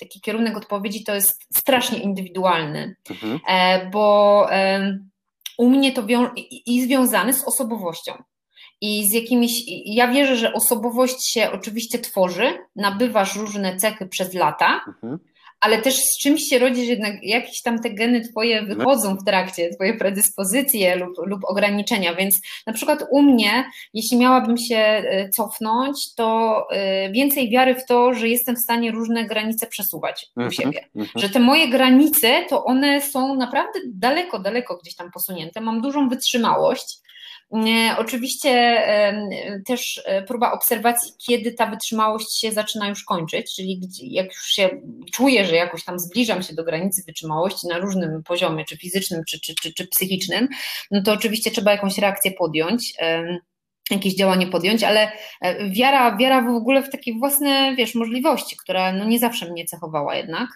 taki 0.00 0.20
kierunek 0.20 0.56
odpowiedzi, 0.56 1.04
to 1.04 1.14
jest 1.14 1.42
strasznie 1.54 1.98
indywidualny, 1.98 2.96
mhm. 3.10 3.40
E, 3.48 3.90
bo 3.90 4.48
u 5.58 5.70
mnie 5.70 5.92
to 5.92 6.02
i 6.66 6.82
związany 6.82 7.32
z 7.32 7.44
osobowością. 7.44 8.12
I 8.80 9.08
z 9.08 9.12
jakimiś, 9.12 9.52
ja 9.86 10.08
wierzę, 10.08 10.36
że 10.36 10.52
osobowość 10.52 11.32
się 11.32 11.50
oczywiście 11.50 11.98
tworzy, 11.98 12.58
nabywasz 12.76 13.36
różne 13.36 13.76
cechy 13.76 14.06
przez 14.06 14.34
lata, 14.34 14.80
mhm 14.86 15.18
ale 15.60 15.82
też 15.82 15.94
z 15.94 16.18
czymś 16.18 16.42
się 16.48 16.58
rodzi, 16.58 16.84
że 16.84 16.90
jednak 16.90 17.14
jakieś 17.22 17.62
tam 17.62 17.78
te 17.78 17.90
geny 17.90 18.20
twoje 18.20 18.62
wychodzą 18.62 19.16
w 19.16 19.24
trakcie, 19.24 19.70
twoje 19.70 19.94
predyspozycje 19.94 20.96
lub, 20.96 21.10
lub 21.26 21.44
ograniczenia, 21.44 22.14
więc 22.14 22.40
na 22.66 22.72
przykład 22.72 23.04
u 23.10 23.22
mnie, 23.22 23.64
jeśli 23.94 24.16
miałabym 24.16 24.58
się 24.58 24.76
e, 24.76 25.28
cofnąć, 25.28 26.14
to 26.14 26.66
e, 26.70 27.10
więcej 27.10 27.50
wiary 27.50 27.74
w 27.74 27.86
to, 27.86 28.14
że 28.14 28.28
jestem 28.28 28.56
w 28.56 28.60
stanie 28.60 28.90
różne 28.92 29.24
granice 29.24 29.66
przesuwać 29.66 30.26
u 30.36 30.40
mhm, 30.40 30.52
siebie, 30.52 30.88
mhm. 30.96 31.22
że 31.22 31.28
te 31.28 31.40
moje 31.40 31.68
granice, 31.68 32.44
to 32.48 32.64
one 32.64 33.00
są 33.00 33.34
naprawdę 33.34 33.80
daleko, 33.94 34.38
daleko 34.38 34.76
gdzieś 34.76 34.94
tam 34.94 35.10
posunięte, 35.10 35.60
mam 35.60 35.80
dużą 35.80 36.08
wytrzymałość, 36.08 36.98
Oczywiście 37.98 38.82
też 39.66 40.02
próba 40.26 40.52
obserwacji, 40.52 41.12
kiedy 41.26 41.52
ta 41.52 41.66
wytrzymałość 41.66 42.40
się 42.40 42.52
zaczyna 42.52 42.88
już 42.88 43.04
kończyć, 43.04 43.54
czyli 43.54 43.80
jak 44.00 44.26
już 44.26 44.46
się 44.46 44.70
czuję, 45.12 45.46
że 45.46 45.56
jakoś 45.56 45.84
tam 45.84 45.98
zbliżam 45.98 46.42
się 46.42 46.54
do 46.54 46.64
granicy 46.64 47.02
wytrzymałości 47.06 47.66
na 47.66 47.78
różnym 47.78 48.22
poziomie, 48.22 48.64
czy 48.64 48.76
fizycznym, 48.76 49.22
czy, 49.28 49.40
czy, 49.40 49.54
czy, 49.54 49.74
czy 49.74 49.86
psychicznym, 49.86 50.48
no 50.90 51.02
to 51.02 51.12
oczywiście 51.12 51.50
trzeba 51.50 51.72
jakąś 51.72 51.98
reakcję 51.98 52.32
podjąć 52.32 52.94
jakieś 53.90 54.14
działanie 54.14 54.46
podjąć, 54.46 54.82
ale 54.82 55.12
e, 55.40 55.70
wiara, 55.70 56.16
wiara 56.16 56.42
w 56.42 56.48
ogóle 56.48 56.82
w 56.82 56.90
takie 56.90 57.14
własne, 57.14 57.74
wiesz, 57.76 57.94
możliwości, 57.94 58.56
która 58.56 58.92
no 58.92 59.04
nie 59.04 59.18
zawsze 59.18 59.50
mnie 59.50 59.64
cechowała 59.64 60.14
jednak. 60.16 60.48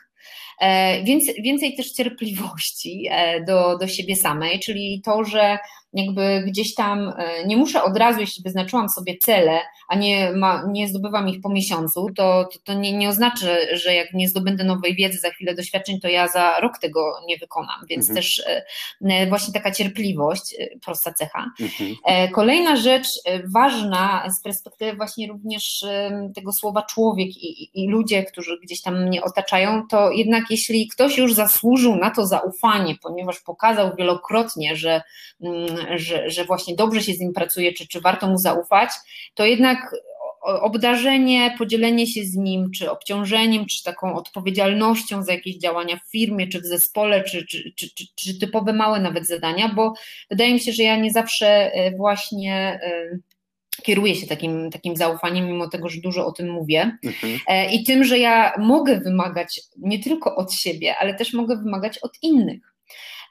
E, 0.61 1.05
więc 1.05 1.25
więcej 1.43 1.77
też 1.77 1.93
cierpliwości 1.93 3.07
e, 3.11 3.45
do, 3.45 3.79
do 3.79 3.89
siebie 3.89 4.17
samej, 4.17 4.61
czyli 4.61 5.03
to, 5.05 5.25
że 5.25 5.59
jakby 5.93 6.45
gdzieś 6.47 6.75
tam 6.75 7.13
e, 7.19 7.47
nie 7.47 7.57
muszę 7.57 7.83
od 7.83 7.97
razu, 7.97 8.21
jeśli 8.21 8.43
wyznaczyłam 8.43 8.89
sobie 8.89 9.17
cele, 9.19 9.61
a 9.89 9.95
nie, 9.95 10.33
ma, 10.33 10.65
nie 10.69 10.89
zdobywam 10.89 11.29
ich 11.29 11.41
po 11.41 11.49
miesiącu, 11.49 12.07
to, 12.17 12.49
to, 12.53 12.59
to 12.65 12.75
nie, 12.75 12.93
nie 12.93 13.09
oznacza, 13.09 13.47
że 13.73 13.95
jak 13.95 14.13
nie 14.13 14.29
zdobędę 14.29 14.65
nowej 14.65 14.95
wiedzy, 14.95 15.19
za 15.19 15.31
chwilę 15.31 15.55
doświadczeń, 15.55 16.01
to 16.01 16.09
ja 16.09 16.29
za 16.29 16.61
rok 16.61 16.79
tego 16.79 17.15
nie 17.27 17.39
wykonam. 17.39 17.87
Więc 17.89 18.09
mhm. 18.09 18.17
też 18.17 18.43
właśnie 19.29 19.55
taka 19.55 19.71
cierpliwość, 19.71 20.57
prosta 20.85 21.13
cecha. 21.13 21.47
Mhm. 21.61 21.97
Kolejna 22.33 22.77
rzecz 22.77 23.09
ważna 23.55 24.31
z 24.31 24.43
perspektywy 24.43 24.97
właśnie 24.97 25.29
również 25.29 25.85
tego 26.35 26.53
słowa 26.53 26.83
człowiek 26.83 27.29
i, 27.29 27.63
i, 27.63 27.85
i 27.85 27.89
ludzie, 27.89 28.25
którzy 28.25 28.59
gdzieś 28.63 28.83
tam 28.83 29.07
mnie 29.07 29.23
otaczają, 29.23 29.87
to 29.89 30.11
jednak 30.11 30.45
jeśli 30.51 30.89
ktoś 30.89 31.19
już 31.19 31.35
zasłużył 31.35 31.97
na 31.97 32.11
to 32.11 32.27
zaufanie, 32.27 32.95
ponieważ 33.03 33.41
pokazał 33.41 33.97
wielokrotnie, 33.97 34.77
że, 34.77 35.03
mm, 35.43 35.80
że, 35.95 36.31
że 36.31 36.45
właśnie 36.45 36.75
dobrze 36.75 37.03
się 37.03 37.13
z 37.13 37.21
nim 37.21 37.33
pracuje, 37.33 37.73
czy, 37.73 37.89
czy 37.89 38.01
warto 38.01 38.27
mu 38.27 38.39
zaufać, 38.39 38.91
to 39.35 39.47
jednak 39.47 39.95
obdarzenie, 40.43 41.55
podzielenie 41.59 42.07
się 42.07 42.25
z 42.25 42.37
nim, 42.37 42.71
czy 42.71 42.91
obciążeniem, 42.91 43.67
czy 43.67 43.83
taką 43.85 44.15
odpowiedzialnością 44.15 45.23
za 45.23 45.33
jakieś 45.33 45.57
działania 45.57 45.97
w 45.97 46.11
firmie, 46.11 46.49
czy 46.49 46.61
w 46.61 46.67
zespole, 46.67 47.25
czy, 47.25 47.47
czy, 47.47 47.73
czy, 47.77 47.89
czy, 48.17 48.39
typowe 48.39 48.73
małe 48.73 49.01
nawet 49.01 49.27
zadania, 49.27 49.69
bo 49.69 49.95
wydaje 50.31 50.55
mi 50.55 50.61
się, 50.61 50.73
że 50.73 50.83
ja 50.83 50.97
nie 50.97 51.11
zawsze 51.11 51.73
e, 51.73 51.97
właśnie 51.97 52.81
e, 52.83 53.19
kieruję 53.83 54.15
się 54.15 54.27
takim, 54.27 54.71
takim 54.71 54.97
zaufaniem, 54.97 55.47
mimo 55.47 55.69
tego, 55.69 55.89
że 55.89 56.01
dużo 56.01 56.27
o 56.27 56.33
tym 56.33 56.51
mówię. 56.51 56.99
Mhm. 57.05 57.39
E, 57.47 57.73
I 57.73 57.85
tym, 57.85 58.05
że 58.05 58.19
ja 58.19 58.53
mogę 58.59 59.01
wymagać 59.01 59.61
nie 59.79 59.99
tylko 59.99 60.37
od 60.37 60.53
siebie, 60.53 60.97
ale 60.97 61.15
też 61.15 61.33
mogę 61.33 61.57
wymagać 61.57 61.99
od 61.99 62.13
innych. 62.23 62.70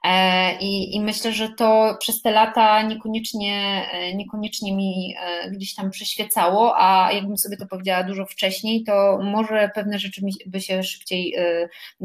E, 0.04 0.58
I, 0.60 0.96
I, 0.96 1.02
myślę, 1.02 1.32
że 1.32 1.50
to 1.50 1.98
przez 2.00 2.22
te 2.22 2.32
lata 2.32 2.82
niekoniecznie, 2.82 3.86
e, 3.92 4.16
niekoniecznie 4.16 4.76
mi 4.76 5.16
e, 5.20 5.52
gdzieś 5.52 5.76
tam 5.76 5.92
przyświecało, 5.92 6.74
a 6.78 7.12
jakbym 7.12 7.38
sobie 7.38 7.58
to 7.58 7.66
powiedziała 7.66 8.04
dużo 8.04 8.26
wcześniej, 8.26 8.84
to 8.84 9.20
może 9.24 9.70
pewne 9.76 10.00
rzeczy 10.00 10.22
by 10.48 10.62
się 10.62 10.84
szybciej 10.84 11.36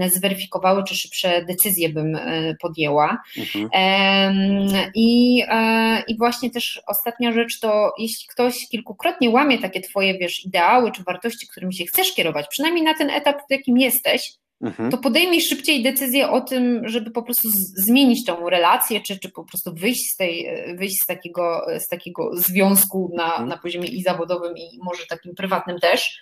zweryfikowały, 0.07 0.85
czy 0.85 0.94
szybsze 0.94 1.44
decyzje 1.44 1.88
bym 1.88 2.18
podjęła. 2.61 3.22
Mhm. 3.37 3.68
I, 4.94 5.42
I 6.09 6.18
właśnie 6.18 6.50
też 6.50 6.83
ostatnia 6.87 7.33
rzecz 7.33 7.61
to, 7.61 7.92
jeśli 7.98 8.26
ktoś 8.26 8.68
kilkukrotnie 8.68 9.30
łamie 9.30 9.59
takie 9.59 9.80
twoje, 9.80 10.18
wiesz, 10.18 10.44
ideały 10.44 10.92
czy 10.92 11.02
wartości, 11.02 11.46
którymi 11.48 11.74
się 11.74 11.85
chcesz 11.85 12.14
kierować, 12.14 12.46
przynajmniej 12.50 12.85
na 12.85 12.94
ten 12.94 13.11
etap, 13.11 13.37
w 13.48 13.50
jakim 13.50 13.78
jesteś, 13.78 14.38
mhm. 14.62 14.90
to 14.90 14.98
podejmij 14.98 15.40
szybciej 15.40 15.82
decyzję 15.82 16.30
o 16.30 16.40
tym, 16.40 16.88
żeby 16.88 17.10
po 17.10 17.22
prostu 17.22 17.48
zmienić 17.86 18.24
tą 18.24 18.50
relację, 18.50 19.00
czy, 19.00 19.18
czy 19.18 19.30
po 19.30 19.44
prostu 19.44 19.74
wyjść 19.74 20.12
z, 20.12 20.16
tej, 20.16 20.48
wyjść 20.76 20.96
z, 21.02 21.06
takiego, 21.06 21.66
z 21.78 21.88
takiego 21.88 22.36
związku 22.36 23.12
na, 23.16 23.30
mhm. 23.30 23.48
na 23.48 23.58
poziomie 23.58 23.88
i 23.88 24.02
zawodowym, 24.02 24.56
i 24.56 24.78
może 24.82 25.06
takim 25.06 25.34
prywatnym 25.34 25.78
też, 25.78 26.20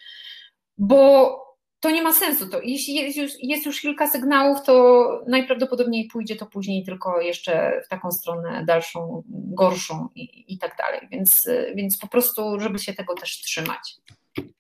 bo 0.79 1.39
to 1.83 1.91
nie 1.91 2.03
ma 2.03 2.13
sensu. 2.13 2.49
To, 2.49 2.61
jeśli 2.63 2.95
jest 2.95 3.17
już, 3.17 3.31
jest 3.39 3.67
już 3.67 3.81
kilka 3.81 4.11
sygnałów, 4.11 4.63
to 4.63 5.25
najprawdopodobniej 5.27 6.09
pójdzie 6.13 6.37
to 6.37 6.47
później 6.47 6.85
tylko 6.85 7.21
jeszcze 7.21 7.81
w 7.87 7.89
taką 7.89 8.11
stronę 8.11 8.65
dalszą, 8.67 9.23
gorszą 9.29 10.09
i, 10.15 10.55
i 10.55 10.59
tak 10.59 10.77
dalej. 10.77 11.09
Więc, 11.11 11.31
więc 11.75 11.99
po 11.99 12.09
prostu, 12.09 12.61
żeby 12.61 12.79
się 12.79 12.95
tego 12.95 13.15
też 13.15 13.31
trzymać. 13.31 13.97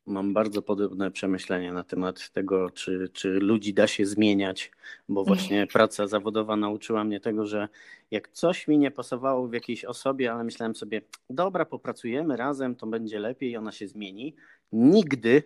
Mam 0.06 0.32
bardzo 0.32 0.62
podobne 0.62 1.10
przemyślenia 1.10 1.72
na 1.72 1.84
temat 1.84 2.30
tego, 2.30 2.70
czy, 2.70 3.08
czy 3.12 3.28
ludzi 3.28 3.74
da 3.74 3.86
się 3.86 4.06
zmieniać, 4.06 4.70
bo 5.08 5.24
właśnie 5.24 5.66
praca 5.66 6.06
zawodowa 6.06 6.56
nauczyła 6.56 7.04
mnie 7.04 7.20
tego, 7.20 7.46
że 7.46 7.68
jak 8.10 8.28
coś 8.28 8.68
mi 8.68 8.78
nie 8.78 8.90
pasowało 8.90 9.48
w 9.48 9.52
jakiejś 9.52 9.84
osobie, 9.84 10.32
ale 10.32 10.44
myślałem 10.44 10.74
sobie, 10.74 11.02
dobra, 11.30 11.64
popracujemy 11.64 12.36
razem, 12.36 12.76
to 12.76 12.86
będzie 12.86 13.18
lepiej, 13.18 13.56
ona 13.56 13.72
się 13.72 13.88
zmieni. 13.88 14.34
Nigdy 14.72 15.42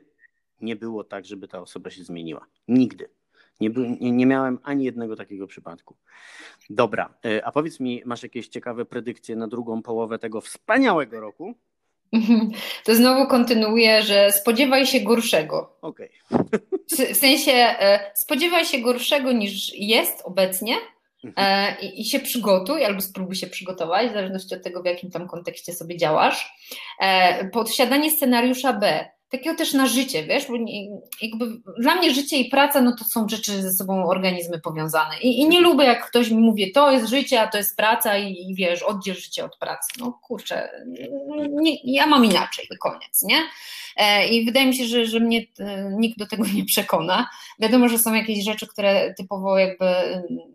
nie 0.61 0.77
było 0.77 1.05
tak, 1.05 1.25
żeby 1.25 1.49
ta 1.49 1.61
osoba 1.61 1.91
się 1.91 2.05
zmieniła. 2.05 2.47
Nigdy. 2.69 3.09
Nie, 3.61 3.69
nie, 4.01 4.13
nie, 4.13 4.27
miałem 4.27 4.59
ani 4.63 4.85
jednego 4.85 5.17
takiego 5.17 5.47
przypadku. 5.47 5.97
Dobra, 6.71 7.15
e, 7.25 7.47
a 7.47 7.53
powiedz 7.53 7.81
mi, 7.81 8.03
masz 8.05 8.23
jakieś 8.23 8.49
ciekawe 8.49 8.85
predykcje 8.85 9.37
na 9.37 9.49
drugą 9.49 9.83
połowę 9.83 10.19
tego 10.19 10.41
wspaniałego 10.41 11.21
roku? 11.21 11.55
To 12.85 12.95
znowu 12.95 13.27
kontynuuję, 13.27 14.03
że 14.03 14.33
spodziewaj 14.33 14.87
się 14.87 15.01
gorszego. 15.01 15.77
Okay. 15.83 16.09
W 17.13 17.17
sensie 17.17 17.53
e, 17.53 18.11
spodziewaj 18.15 18.65
się 18.65 18.79
gorszego 18.79 19.33
niż 19.33 19.75
jest 19.75 20.23
obecnie 20.25 20.77
mhm. 21.25 21.75
e, 21.81 21.87
i, 21.87 22.01
i 22.01 22.05
się 22.05 22.19
przygotuj, 22.21 22.85
albo 22.85 23.01
spróbuj 23.01 23.35
się 23.35 23.47
przygotować, 23.47 24.11
w 24.11 24.15
zależności 24.15 24.55
od 24.55 24.63
tego, 24.63 24.83
w 24.83 24.87
jakim 24.87 25.11
tam 25.11 25.29
kontekście 25.29 25.73
sobie 25.73 25.97
działasz. 25.97 26.53
E, 27.01 27.45
podsiadanie 27.49 28.11
scenariusza 28.11 28.73
B 28.73 29.16
takiego 29.39 29.57
też 29.57 29.73
na 29.73 29.87
życie, 29.87 30.25
wiesz, 30.25 30.47
bo 30.49 30.57
nie, 30.57 30.89
jakby 31.23 31.47
dla 31.79 31.95
mnie 31.95 32.15
życie 32.15 32.37
i 32.37 32.51
praca, 32.51 32.81
no 32.81 32.97
to 32.99 33.05
są 33.05 33.29
rzeczy 33.29 33.63
ze 33.63 33.73
sobą 33.73 34.09
organizmy 34.09 34.61
powiązane 34.61 35.21
I, 35.21 35.41
i 35.41 35.49
nie 35.49 35.61
lubię, 35.61 35.85
jak 35.85 36.09
ktoś 36.09 36.31
mi 36.31 36.39
mówi, 36.39 36.73
to 36.73 36.91
jest 36.91 37.09
życie, 37.09 37.41
a 37.41 37.47
to 37.47 37.59
jest 37.59 37.77
praca 37.77 38.19
i, 38.19 38.33
i 38.33 38.55
wiesz, 38.55 38.83
oddziel 38.83 39.15
życie 39.15 39.45
od 39.45 39.57
pracy, 39.57 39.93
no 40.01 40.19
kurczę, 40.23 40.71
nie, 41.49 41.77
ja 41.85 42.07
mam 42.07 42.25
inaczej, 42.25 42.69
koniec, 42.81 43.23
nie? 43.23 43.43
E, 43.97 44.29
I 44.29 44.45
wydaje 44.45 44.67
mi 44.67 44.77
się, 44.77 44.85
że, 44.85 45.07
że 45.07 45.21
mnie 45.21 45.41
e, 45.59 45.91
nikt 45.93 46.19
do 46.19 46.27
tego 46.27 46.45
nie 46.55 46.65
przekona. 46.65 47.29
Wiadomo, 47.59 47.89
że 47.89 47.99
są 47.99 48.15
jakieś 48.15 48.45
rzeczy, 48.45 48.67
które 48.67 49.15
typowo 49.15 49.59
jakby 49.59 49.87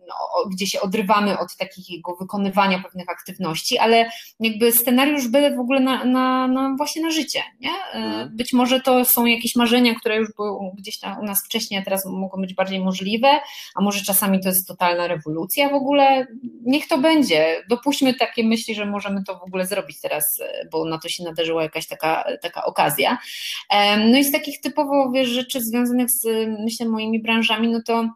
no, 0.08 0.50
gdzie 0.50 0.66
się 0.66 0.80
odrywamy 0.80 1.38
od 1.38 1.56
takiego 1.56 2.16
wykonywania 2.20 2.82
pewnych 2.82 3.08
aktywności, 3.08 3.78
ale 3.78 4.10
jakby 4.40 4.72
scenariusz 4.72 5.28
by 5.28 5.56
w 5.56 5.60
ogóle 5.60 5.80
na, 5.80 6.04
na, 6.04 6.48
na 6.48 6.74
właśnie 6.76 7.02
na 7.02 7.10
życie, 7.10 7.42
nie? 7.60 7.70
E, 7.70 7.94
mhm. 7.94 8.36
Być 8.36 8.52
może 8.52 8.80
to 8.80 9.04
są 9.04 9.24
jakieś 9.24 9.56
marzenia, 9.56 9.94
które 9.94 10.16
już 10.16 10.28
były 10.36 10.70
gdzieś 10.78 10.98
tam 10.98 11.20
u 11.20 11.24
nas 11.24 11.44
wcześniej, 11.44 11.80
a 11.80 11.84
teraz 11.84 12.06
mogą 12.06 12.40
być 12.40 12.54
bardziej 12.54 12.80
możliwe, 12.80 13.28
a 13.74 13.82
może 13.82 14.04
czasami 14.04 14.40
to 14.40 14.48
jest 14.48 14.68
totalna 14.68 15.06
rewolucja 15.06 15.68
w 15.68 15.74
ogóle. 15.74 16.26
Niech 16.64 16.88
to 16.88 16.98
będzie. 16.98 17.64
Dopuśćmy 17.68 18.14
takie 18.14 18.44
myśli, 18.44 18.74
że 18.74 18.86
możemy 18.86 19.24
to 19.24 19.38
w 19.38 19.42
ogóle 19.42 19.66
zrobić 19.66 20.00
teraz, 20.00 20.40
bo 20.72 20.84
na 20.84 20.98
to 20.98 21.08
się 21.08 21.24
nadarzyła 21.24 21.62
jakaś 21.62 21.86
taka, 21.86 22.24
taka 22.42 22.64
okazja. 22.64 23.18
No 23.98 24.18
i 24.18 24.24
z 24.24 24.32
takich 24.32 24.60
typowo 24.60 25.10
wiesz, 25.10 25.28
rzeczy 25.28 25.60
związanych 25.60 26.10
z, 26.10 26.48
myślę, 26.60 26.86
moimi 26.86 27.22
branżami, 27.22 27.68
no 27.68 27.80
to 27.86 28.08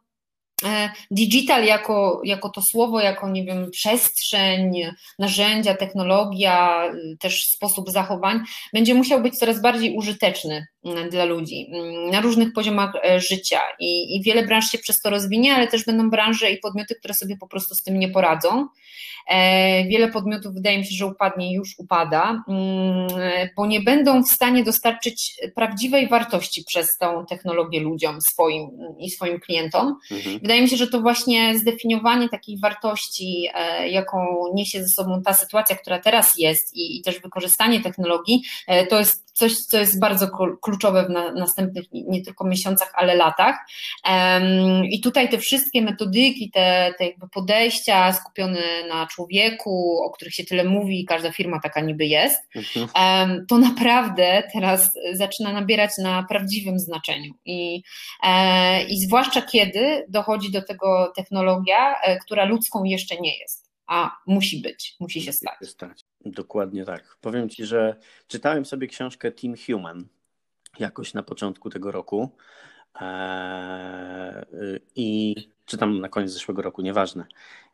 e, 0.64 0.90
Digital 1.11 1.64
jako, 1.64 2.20
jako 2.24 2.48
to 2.48 2.62
słowo, 2.62 3.00
jako 3.00 3.29
nie 3.31 3.44
wiem, 3.44 3.70
przestrzeń, 3.70 4.83
narzędzia, 5.18 5.74
technologia, 5.74 6.83
też 7.20 7.46
sposób 7.46 7.90
zachowań, 7.90 8.40
będzie 8.72 8.94
musiał 8.94 9.22
być 9.22 9.35
coraz 9.38 9.62
bardziej 9.62 9.96
użyteczny 9.96 10.66
dla 11.11 11.25
ludzi 11.25 11.66
mm, 11.72 12.11
na 12.11 12.20
różnych 12.20 12.53
poziomach 12.53 12.92
e, 13.05 13.20
życia 13.20 13.61
I, 13.79 14.16
i 14.16 14.22
wiele 14.22 14.46
branż 14.46 14.64
się 14.70 14.79
przez 14.79 15.01
to 15.01 15.11
rozwinie, 15.11 15.55
ale 15.55 15.66
też 15.66 15.85
będą 15.85 16.11
branże 16.11 16.51
i 16.51 16.59
podmioty, 16.59 16.94
które 16.94 17.14
sobie 17.14 17.37
po 17.37 17.49
prostu 17.49 17.75
z 17.75 17.83
tym 17.83 17.99
nie 17.99 18.09
poradzą. 18.09 18.68
E, 19.27 19.85
wiele 19.85 20.09
podmiotów 20.09 20.55
wydaje 20.55 20.79
mi 20.79 20.87
się, 20.87 20.94
że 20.94 21.07
upadnie, 21.07 21.55
już 21.55 21.75
upada, 21.79 22.44
mm, 22.49 23.09
bo 23.57 23.66
nie 23.66 23.81
będą 23.81 24.22
w 24.22 24.29
stanie 24.29 24.64
dostarczyć 24.64 25.40
prawdziwej 25.55 26.09
wartości 26.09 26.64
przez 26.66 26.96
tą 26.99 27.27
technologię 27.27 27.81
ludziom 27.81 28.20
swoim 28.20 28.68
i 28.99 29.11
swoim 29.11 29.40
klientom. 29.40 29.96
Mhm. 30.11 30.38
Wydaje 30.38 30.62
mi 30.62 30.68
się, 30.68 30.77
że 30.77 30.87
to 30.87 31.01
właśnie 31.01 31.59
zdefiniowanie 31.59 32.29
takiej 32.29 32.59
wartości, 32.62 33.49
e, 33.55 33.88
jaką 33.88 34.27
niesie 34.55 34.83
ze 34.83 34.88
sobą 34.88 35.22
ta 35.22 35.35
sytuacja, 35.35 35.77
która 35.77 35.99
teraz 35.99 36.33
jest 36.38 36.77
i, 36.77 36.99
i 36.99 37.03
też 37.03 37.20
wykorzystanie 37.20 37.81
technologii, 37.81 38.42
e, 38.66 38.87
to 38.87 38.99
jest 38.99 39.27
coś, 39.33 39.57
co 39.57 39.79
jest 39.79 40.01
bardzo 40.01 40.29
kluczowe 40.62 40.75
w 40.78 41.10
na, 41.10 41.32
następnych 41.32 41.84
nie 41.92 42.22
tylko 42.22 42.46
miesiącach, 42.46 42.92
ale 42.94 43.14
latach. 43.14 43.56
I 44.90 45.00
tutaj 45.00 45.28
te 45.28 45.38
wszystkie 45.38 45.82
metodyki, 45.82 46.50
te, 46.50 46.94
te 46.98 47.06
jakby 47.06 47.28
podejścia 47.28 48.12
skupione 48.12 48.86
na 48.88 49.06
człowieku, 49.06 50.02
o 50.04 50.10
których 50.10 50.34
się 50.34 50.44
tyle 50.44 50.64
mówi, 50.64 51.04
każda 51.04 51.32
firma 51.32 51.60
taka 51.60 51.80
niby 51.80 52.06
jest, 52.06 52.42
mhm. 52.54 53.46
to 53.48 53.58
naprawdę 53.58 54.42
teraz 54.52 54.92
zaczyna 55.12 55.52
nabierać 55.52 55.90
na 55.98 56.26
prawdziwym 56.28 56.78
znaczeniu. 56.78 57.34
I, 57.44 57.82
e, 58.22 58.84
I 58.84 58.98
zwłaszcza 58.98 59.42
kiedy 59.42 60.06
dochodzi 60.08 60.52
do 60.52 60.62
tego 60.62 61.12
technologia, 61.16 62.00
e, 62.00 62.18
która 62.18 62.44
ludzką 62.44 62.84
jeszcze 62.84 63.16
nie 63.20 63.38
jest 63.38 63.66
a 63.86 64.10
musi 64.26 64.62
być, 64.62 64.96
musi 65.00 65.22
się 65.22 65.32
stać. 65.32 65.54
Dokładnie 66.24 66.84
tak. 66.84 67.16
Powiem 67.20 67.48
Ci, 67.48 67.64
że 67.64 67.96
czytałem 68.26 68.64
sobie 68.64 68.86
książkę 68.86 69.32
Team 69.32 69.54
Human 69.66 70.08
jakoś 70.78 71.14
na 71.14 71.22
początku 71.22 71.70
tego 71.70 71.92
roku 71.92 72.30
eee, 73.00 74.44
i 74.96 75.34
czytam 75.66 76.00
na 76.00 76.08
koniec 76.08 76.30
zeszłego 76.30 76.62
roku, 76.62 76.82
nieważne. 76.82 77.26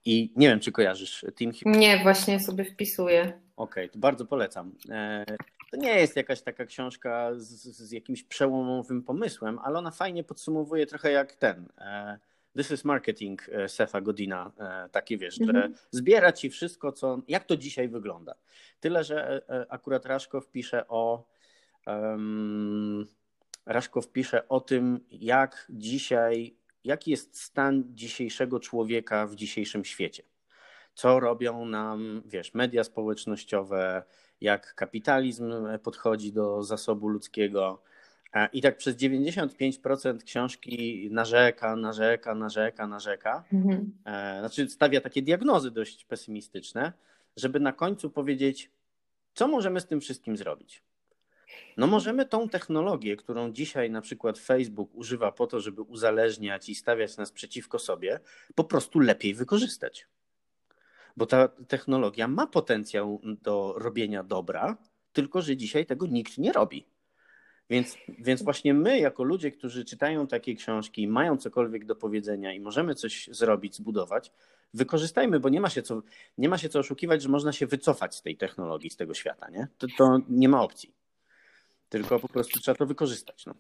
I 0.05 0.33
nie 0.37 0.49
wiem, 0.49 0.61
czy 0.61 0.73
kojarzysz 0.73 1.27
Team 1.37 1.53
Human. 1.53 1.81
Nie, 1.81 1.99
właśnie 2.03 2.41
sobie 2.41 2.65
wpisuję. 2.65 3.23
Okej, 3.23 3.41
okay, 3.57 3.89
to 3.89 3.99
bardzo 3.99 4.27
polecam. 4.27 4.73
Eee, 4.91 5.27
to 5.71 5.77
nie 5.77 5.95
jest 6.01 6.17
jakaś 6.17 6.43
taka 6.43 6.67
książka 6.67 7.31
z, 7.35 7.49
z, 7.63 7.93
jakimś 7.93 8.23
przełomowym 8.23 9.03
pomysłem, 9.03 9.59
ale 9.59 9.79
ona 9.79 9.91
fajnie 9.91 10.25
podsumowuje 10.25 10.87
trochę 10.87 11.13
jak 11.13 11.35
ten. 11.35 11.69
Eee, 11.79 12.19
This 12.57 12.71
is 12.71 12.85
marketing 12.85 13.49
e, 13.53 13.69
Sefa 13.69 14.01
Godina, 14.01 14.53
e, 14.59 14.89
takie 14.89 15.19
wiesz, 15.19 15.35
że 15.35 15.45
mhm. 15.45 15.75
zbiera 15.91 16.33
ci 16.33 16.51
wszystko, 16.51 16.93
co, 16.93 17.19
jak 17.29 17.45
to 17.45 17.57
dzisiaj 17.57 17.89
wygląda. 17.89 18.35
Tyle, 18.81 19.05
że 19.05 19.43
e, 19.49 19.67
akurat 19.73 20.07
Raszkow 20.07 20.49
pisze 20.49 20.89
o 20.89 21.25
Raszkow 23.67 24.09
pisze 24.09 24.49
o 24.49 24.61
tym, 24.61 25.01
jak 25.11 25.67
dzisiaj, 25.71 26.57
jaki 26.85 27.11
jest 27.11 27.41
stan 27.41 27.85
dzisiejszego 27.87 28.61
człowieka 28.61 29.27
w 29.27 29.35
dzisiejszym 29.35 29.85
świecie. 29.85 30.23
Co 30.95 31.21
robią 31.21 31.65
nam, 31.65 32.23
wiesz, 32.27 32.55
media 32.55 32.85
społecznościowe, 32.85 34.03
jak 34.41 34.75
kapitalizm 34.75 35.53
podchodzi 35.83 36.33
do 36.33 36.63
zasobu 36.63 37.09
ludzkiego, 37.09 37.83
i 38.53 38.63
tak 38.63 38.77
przez 38.77 38.97
95% 38.97 40.23
książki 40.23 41.09
narzeka, 41.11 41.77
narzeka, 41.77 42.35
narzeka, 42.35 42.87
narzeka. 42.87 43.45
Mhm. 43.53 43.93
E, 44.05 44.39
znaczy 44.41 44.69
stawia 44.69 45.01
takie 45.01 45.23
diagnozy 45.23 45.71
dość 45.71 46.05
pesymistyczne, 46.05 46.93
żeby 47.37 47.61
na 47.61 47.73
końcu 47.73 48.11
powiedzieć, 48.11 48.71
co 49.35 49.49
możemy 49.49 49.81
z 49.81 49.87
tym 49.87 50.01
wszystkim 50.01 50.37
zrobić. 50.37 50.83
No 51.77 51.87
możemy 51.87 52.27
tą 52.27 52.49
technologię, 52.49 53.17
którą 53.17 53.53
dzisiaj 53.53 53.91
na 53.91 54.01
przykład 54.01 54.39
Facebook 54.39 54.91
używa 54.95 55.33
po 55.33 55.47
to, 55.47 55.61
żeby 55.61 55.83
uzależniać 55.83 56.69
i 56.69 56.75
stawiać 56.75 57.17
nas 57.17 57.33
przeciwko 57.33 57.79
sobie, 57.79 58.21
po 58.55 58.65
prostu 58.65 59.01
lepiej 59.01 59.35
wykorzystać. 59.35 60.07
Bo 61.17 61.27
ta 61.27 61.49
technologia 61.49 62.29
ma 62.29 62.47
potencjał 62.47 63.21
do 63.25 63.75
robienia 63.77 64.23
dobra, 64.23 64.77
tylko 65.13 65.43
że 65.43 65.57
dzisiaj 65.57 65.87
tego 65.87 66.07
nikt 66.07 66.39
nie 66.39 66.53
robi. 66.53 66.87
Więc, 67.71 67.97
więc 68.09 68.43
właśnie 68.43 68.75
my, 68.75 68.99
jako 68.99 69.25
ludzie, 69.25 69.51
którzy 69.51 69.85
czytają 69.85 70.27
takie 70.27 70.55
książki, 70.55 71.09
mają 71.09 71.37
cokolwiek 71.37 71.85
do 71.85 71.97
powiedzenia 71.97 72.53
i 72.53 72.61
możemy 72.61 72.95
coś 72.95 73.29
zrobić, 73.33 73.77
zbudować, 73.77 74.33
wykorzystajmy, 74.75 75.41
bo 75.41 75.49
nie 75.49 75.61
ma 75.61 75.71
się 75.71 75.83
co, 75.83 76.03
nie 76.39 76.49
ma 76.49 76.59
się 76.59 76.69
co 76.69 76.79
oszukiwać, 76.79 77.23
że 77.23 77.29
można 77.29 77.53
się 77.53 77.67
wycofać 77.67 78.17
z 78.17 78.23
tej 78.23 78.37
technologii, 78.37 78.91
z 78.91 78.97
tego 78.97 79.15
świata. 79.15 79.51
Nie? 79.51 79.69
To, 79.79 79.87
to 79.99 80.19
nie 80.29 80.49
ma 80.49 80.63
opcji. 80.63 80.95
Tylko 81.93 82.21
po 82.21 82.29
prostu 82.29 82.61
trzeba 82.61 82.77
to 82.77 82.87
wykorzystać. 82.87 83.47
No. 83.47 83.55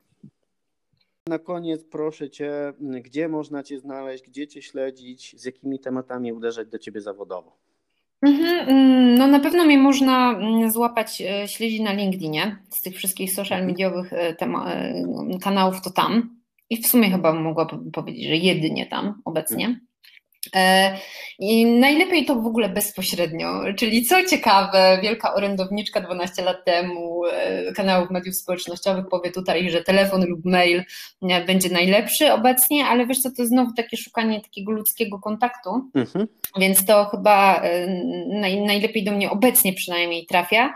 Na 1.27 1.39
koniec 1.39 1.85
proszę 1.85 2.31
Cię, 2.31 2.73
gdzie 2.81 3.29
można 3.29 3.63
Cię 3.63 3.79
znaleźć, 3.79 4.25
gdzie 4.25 4.49
Cię 4.49 4.63
śledzić, 4.63 5.41
z 5.41 5.45
jakimi 5.45 5.79
tematami 5.79 6.33
uderzać 6.33 6.69
do 6.69 6.79
Ciebie 6.79 7.01
zawodowo? 7.01 7.57
Mhm, 8.23 8.69
mm, 8.69 9.15
no 9.15 9.27
na 9.27 9.41
pewno 9.41 9.65
mnie 9.65 9.79
można 9.79 10.33
mm, 10.33 10.71
złapać, 10.71 11.21
e, 11.23 11.49
śledzić 11.49 11.81
na 11.81 11.93
LinkedInie 11.93 12.57
z 12.71 12.83
tych 12.83 12.97
wszystkich 12.97 13.33
social 13.35 13.59
mhm. 13.59 13.67
mediowych 13.67 14.13
e, 14.13 14.37
e, 14.41 15.39
kanałów 15.43 15.83
to 15.83 15.91
tam. 15.91 16.37
I 16.71 16.83
w 16.83 16.87
sumie 16.87 17.11
chyba 17.11 17.33
mogłabym 17.33 17.91
powiedzieć, 17.91 18.27
że 18.27 18.37
jedynie 18.37 18.87
tam 18.87 19.23
obecnie. 19.25 19.81
E, 20.55 20.97
I 21.39 21.67
najlepiej 21.67 22.25
to 22.25 22.35
w 22.35 22.47
ogóle 22.47 22.69
bezpośrednio, 22.69 23.61
czyli 23.77 24.07
co 24.07 24.27
ciekawe, 24.27 24.99
wielka 25.03 25.35
orędowniczka 25.35 26.01
12 26.01 26.43
lat 26.43 26.65
temu 26.65 27.27
e, 27.27 27.73
kanałów 27.73 28.11
mediów 28.11 28.37
społecznościowych 28.37 29.09
powie 29.11 29.31
tutaj, 29.31 29.71
że 29.71 29.83
telefon 29.83 30.27
lub 30.27 30.45
mail 30.45 30.85
będzie 31.47 31.69
najlepszy 31.69 32.33
obecnie, 32.33 32.87
ale 32.87 33.07
wiesz 33.07 33.21
co, 33.21 33.31
to 33.37 33.47
znowu 33.47 33.73
takie 33.77 33.97
szukanie 33.97 34.41
takiego 34.41 34.73
ludzkiego 34.73 35.19
kontaktu, 35.19 35.71
mhm. 35.95 36.29
więc 36.59 36.85
to 36.85 37.05
chyba 37.05 37.63
e, 37.63 37.87
naj, 38.29 38.61
najlepiej 38.61 39.05
do 39.05 39.13
mnie 39.13 39.31
obecnie 39.31 39.73
przynajmniej 39.73 40.27
trafia. 40.27 40.75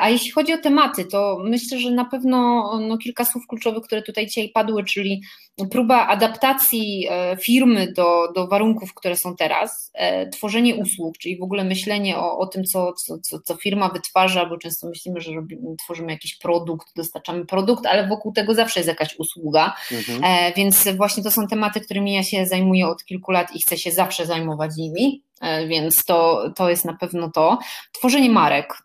A 0.00 0.10
jeśli 0.10 0.30
chodzi 0.30 0.52
o 0.52 0.58
tematy, 0.58 1.04
to 1.04 1.38
myślę, 1.44 1.78
że 1.78 1.90
na 1.90 2.04
pewno 2.04 2.70
no, 2.80 2.98
kilka 2.98 3.24
słów 3.24 3.46
kluczowych, 3.48 3.82
które 3.84 4.02
tutaj 4.02 4.26
dzisiaj 4.26 4.48
padły, 4.48 4.84
czyli 4.84 5.22
próba 5.66 6.06
adaptacji 6.06 7.08
firmy 7.42 7.92
do, 7.92 8.32
do 8.34 8.48
warunków 8.48 8.94
które 8.94 9.16
są 9.16 9.36
teraz, 9.36 9.90
e, 9.94 10.28
tworzenie 10.30 10.76
usług, 10.76 11.18
czyli 11.18 11.38
w 11.38 11.42
ogóle 11.42 11.64
myślenie 11.64 12.18
o, 12.18 12.38
o 12.38 12.46
tym, 12.46 12.64
co, 12.64 12.92
co, 12.92 13.40
co, 13.44 13.56
firma 13.56 13.88
wytwarza, 13.88 14.46
bo 14.46 14.58
często 14.58 14.88
myślimy, 14.88 15.20
że 15.20 15.32
robimy, 15.32 15.76
tworzymy 15.84 16.12
jakiś 16.12 16.38
produkt, 16.38 16.86
dostarczamy 16.96 17.46
produkt, 17.46 17.86
ale 17.86 18.08
wokół 18.08 18.32
tego 18.32 18.54
zawsze 18.54 18.80
jest 18.80 18.88
jakaś 18.88 19.18
usługa, 19.18 19.74
mhm. 19.92 20.24
e, 20.24 20.52
więc 20.52 20.88
właśnie 20.96 21.22
to 21.22 21.30
są 21.30 21.46
tematy, 21.46 21.80
którymi 21.80 22.14
ja 22.14 22.22
się 22.22 22.46
zajmuję 22.46 22.86
od 22.86 23.04
kilku 23.04 23.32
lat 23.32 23.56
i 23.56 23.60
chcę 23.60 23.78
się 23.78 23.90
zawsze 23.90 24.26
zajmować 24.26 24.76
nimi. 24.76 25.22
E, 25.40 25.66
więc 25.66 26.04
to, 26.04 26.50
to 26.56 26.70
jest 26.70 26.84
na 26.84 26.96
pewno 26.96 27.30
to. 27.30 27.58
Tworzenie 27.92 28.30
marek. 28.30 28.82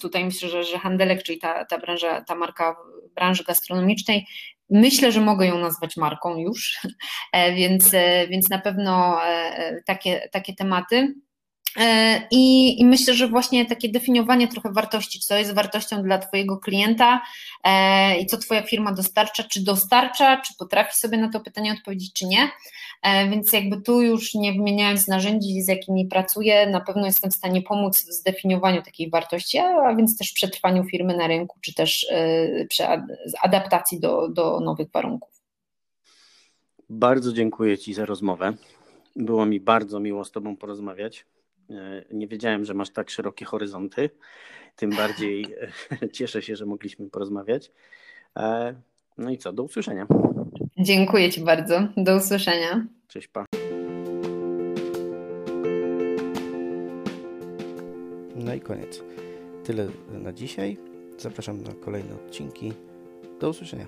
Tutaj 0.00 0.24
myślę, 0.24 0.48
że, 0.48 0.64
że 0.64 0.78
handelek, 0.78 1.22
czyli 1.22 1.38
ta, 1.38 1.64
ta 1.64 1.78
branża, 1.78 2.20
ta 2.20 2.34
marka 2.34 2.76
branży 3.14 3.44
gastronomicznej 3.44 4.26
Myślę, 4.70 5.12
że 5.12 5.20
mogę 5.20 5.46
ją 5.46 5.58
nazwać 5.58 5.96
marką 5.96 6.36
już, 6.36 6.80
e, 7.32 7.54
więc, 7.54 7.94
e, 7.94 8.26
więc 8.28 8.50
na 8.50 8.58
pewno 8.58 9.24
e, 9.26 9.82
takie, 9.86 10.28
takie 10.32 10.54
tematy. 10.54 11.14
I, 12.30 12.80
I, 12.80 12.84
myślę, 12.84 13.14
że 13.14 13.28
właśnie 13.28 13.66
takie 13.66 13.88
definiowanie 13.88 14.48
trochę 14.48 14.72
wartości, 14.72 15.20
co 15.20 15.36
jest 15.36 15.54
wartością 15.54 16.02
dla 16.02 16.18
Twojego 16.18 16.58
klienta 16.58 17.20
i 18.20 18.26
co 18.26 18.38
Twoja 18.38 18.62
firma 18.62 18.92
dostarcza, 18.92 19.42
czy 19.42 19.64
dostarcza, 19.64 20.36
czy 20.36 20.54
potrafi 20.58 20.92
sobie 20.94 21.18
na 21.18 21.30
to 21.30 21.40
pytanie 21.40 21.72
odpowiedzieć, 21.72 22.12
czy 22.12 22.26
nie. 22.26 22.50
E, 23.02 23.30
więc 23.30 23.52
jakby 23.52 23.80
tu 23.82 24.02
już 24.02 24.34
nie 24.34 24.52
wymieniając 24.52 25.08
narzędzi, 25.08 25.62
z 25.62 25.68
jakimi 25.68 26.06
pracuję, 26.06 26.66
na 26.66 26.80
pewno 26.80 27.06
jestem 27.06 27.30
w 27.30 27.34
stanie 27.34 27.62
pomóc 27.62 28.04
w 28.08 28.12
zdefiniowaniu 28.12 28.82
takiej 28.82 29.10
wartości, 29.10 29.58
a 29.58 29.94
więc 29.96 30.18
też 30.18 30.32
przetrwaniu 30.34 30.84
firmy 30.84 31.16
na 31.16 31.26
rynku, 31.26 31.58
czy 31.64 31.74
też 31.74 32.06
e, 32.10 32.64
przy 32.64 32.84
adaptacji 33.42 34.00
do, 34.00 34.28
do 34.28 34.60
nowych 34.60 34.90
warunków. 34.90 35.30
Bardzo 36.88 37.32
dziękuję 37.32 37.78
Ci 37.78 37.94
za 37.94 38.06
rozmowę. 38.06 38.52
Było 39.16 39.46
mi 39.46 39.60
bardzo 39.60 40.00
miło 40.00 40.24
z 40.24 40.30
Tobą 40.30 40.56
porozmawiać. 40.56 41.26
E, 41.70 42.04
nie 42.10 42.28
wiedziałem, 42.28 42.64
że 42.64 42.74
masz 42.74 42.90
tak 42.90 43.10
szerokie 43.10 43.44
horyzonty. 43.44 44.10
Tym 44.76 44.90
bardziej 44.90 45.46
cieszę 46.12 46.42
się, 46.42 46.56
że 46.56 46.66
mogliśmy 46.66 47.10
porozmawiać. 47.10 47.70
No 49.18 49.30
i 49.30 49.38
co, 49.38 49.52
do 49.52 49.62
usłyszenia. 49.62 50.06
Dziękuję 50.78 51.30
Ci 51.30 51.40
bardzo. 51.40 51.88
Do 51.96 52.16
usłyszenia. 52.16 52.86
Cześć, 53.08 53.28
pa. 53.28 53.44
No 58.36 58.54
i 58.54 58.60
koniec. 58.60 59.02
Tyle 59.64 59.88
na 60.08 60.32
dzisiaj. 60.32 60.76
Zapraszam 61.18 61.62
na 61.62 61.72
kolejne 61.84 62.14
odcinki. 62.14 62.72
Do 63.40 63.50
usłyszenia. 63.50 63.86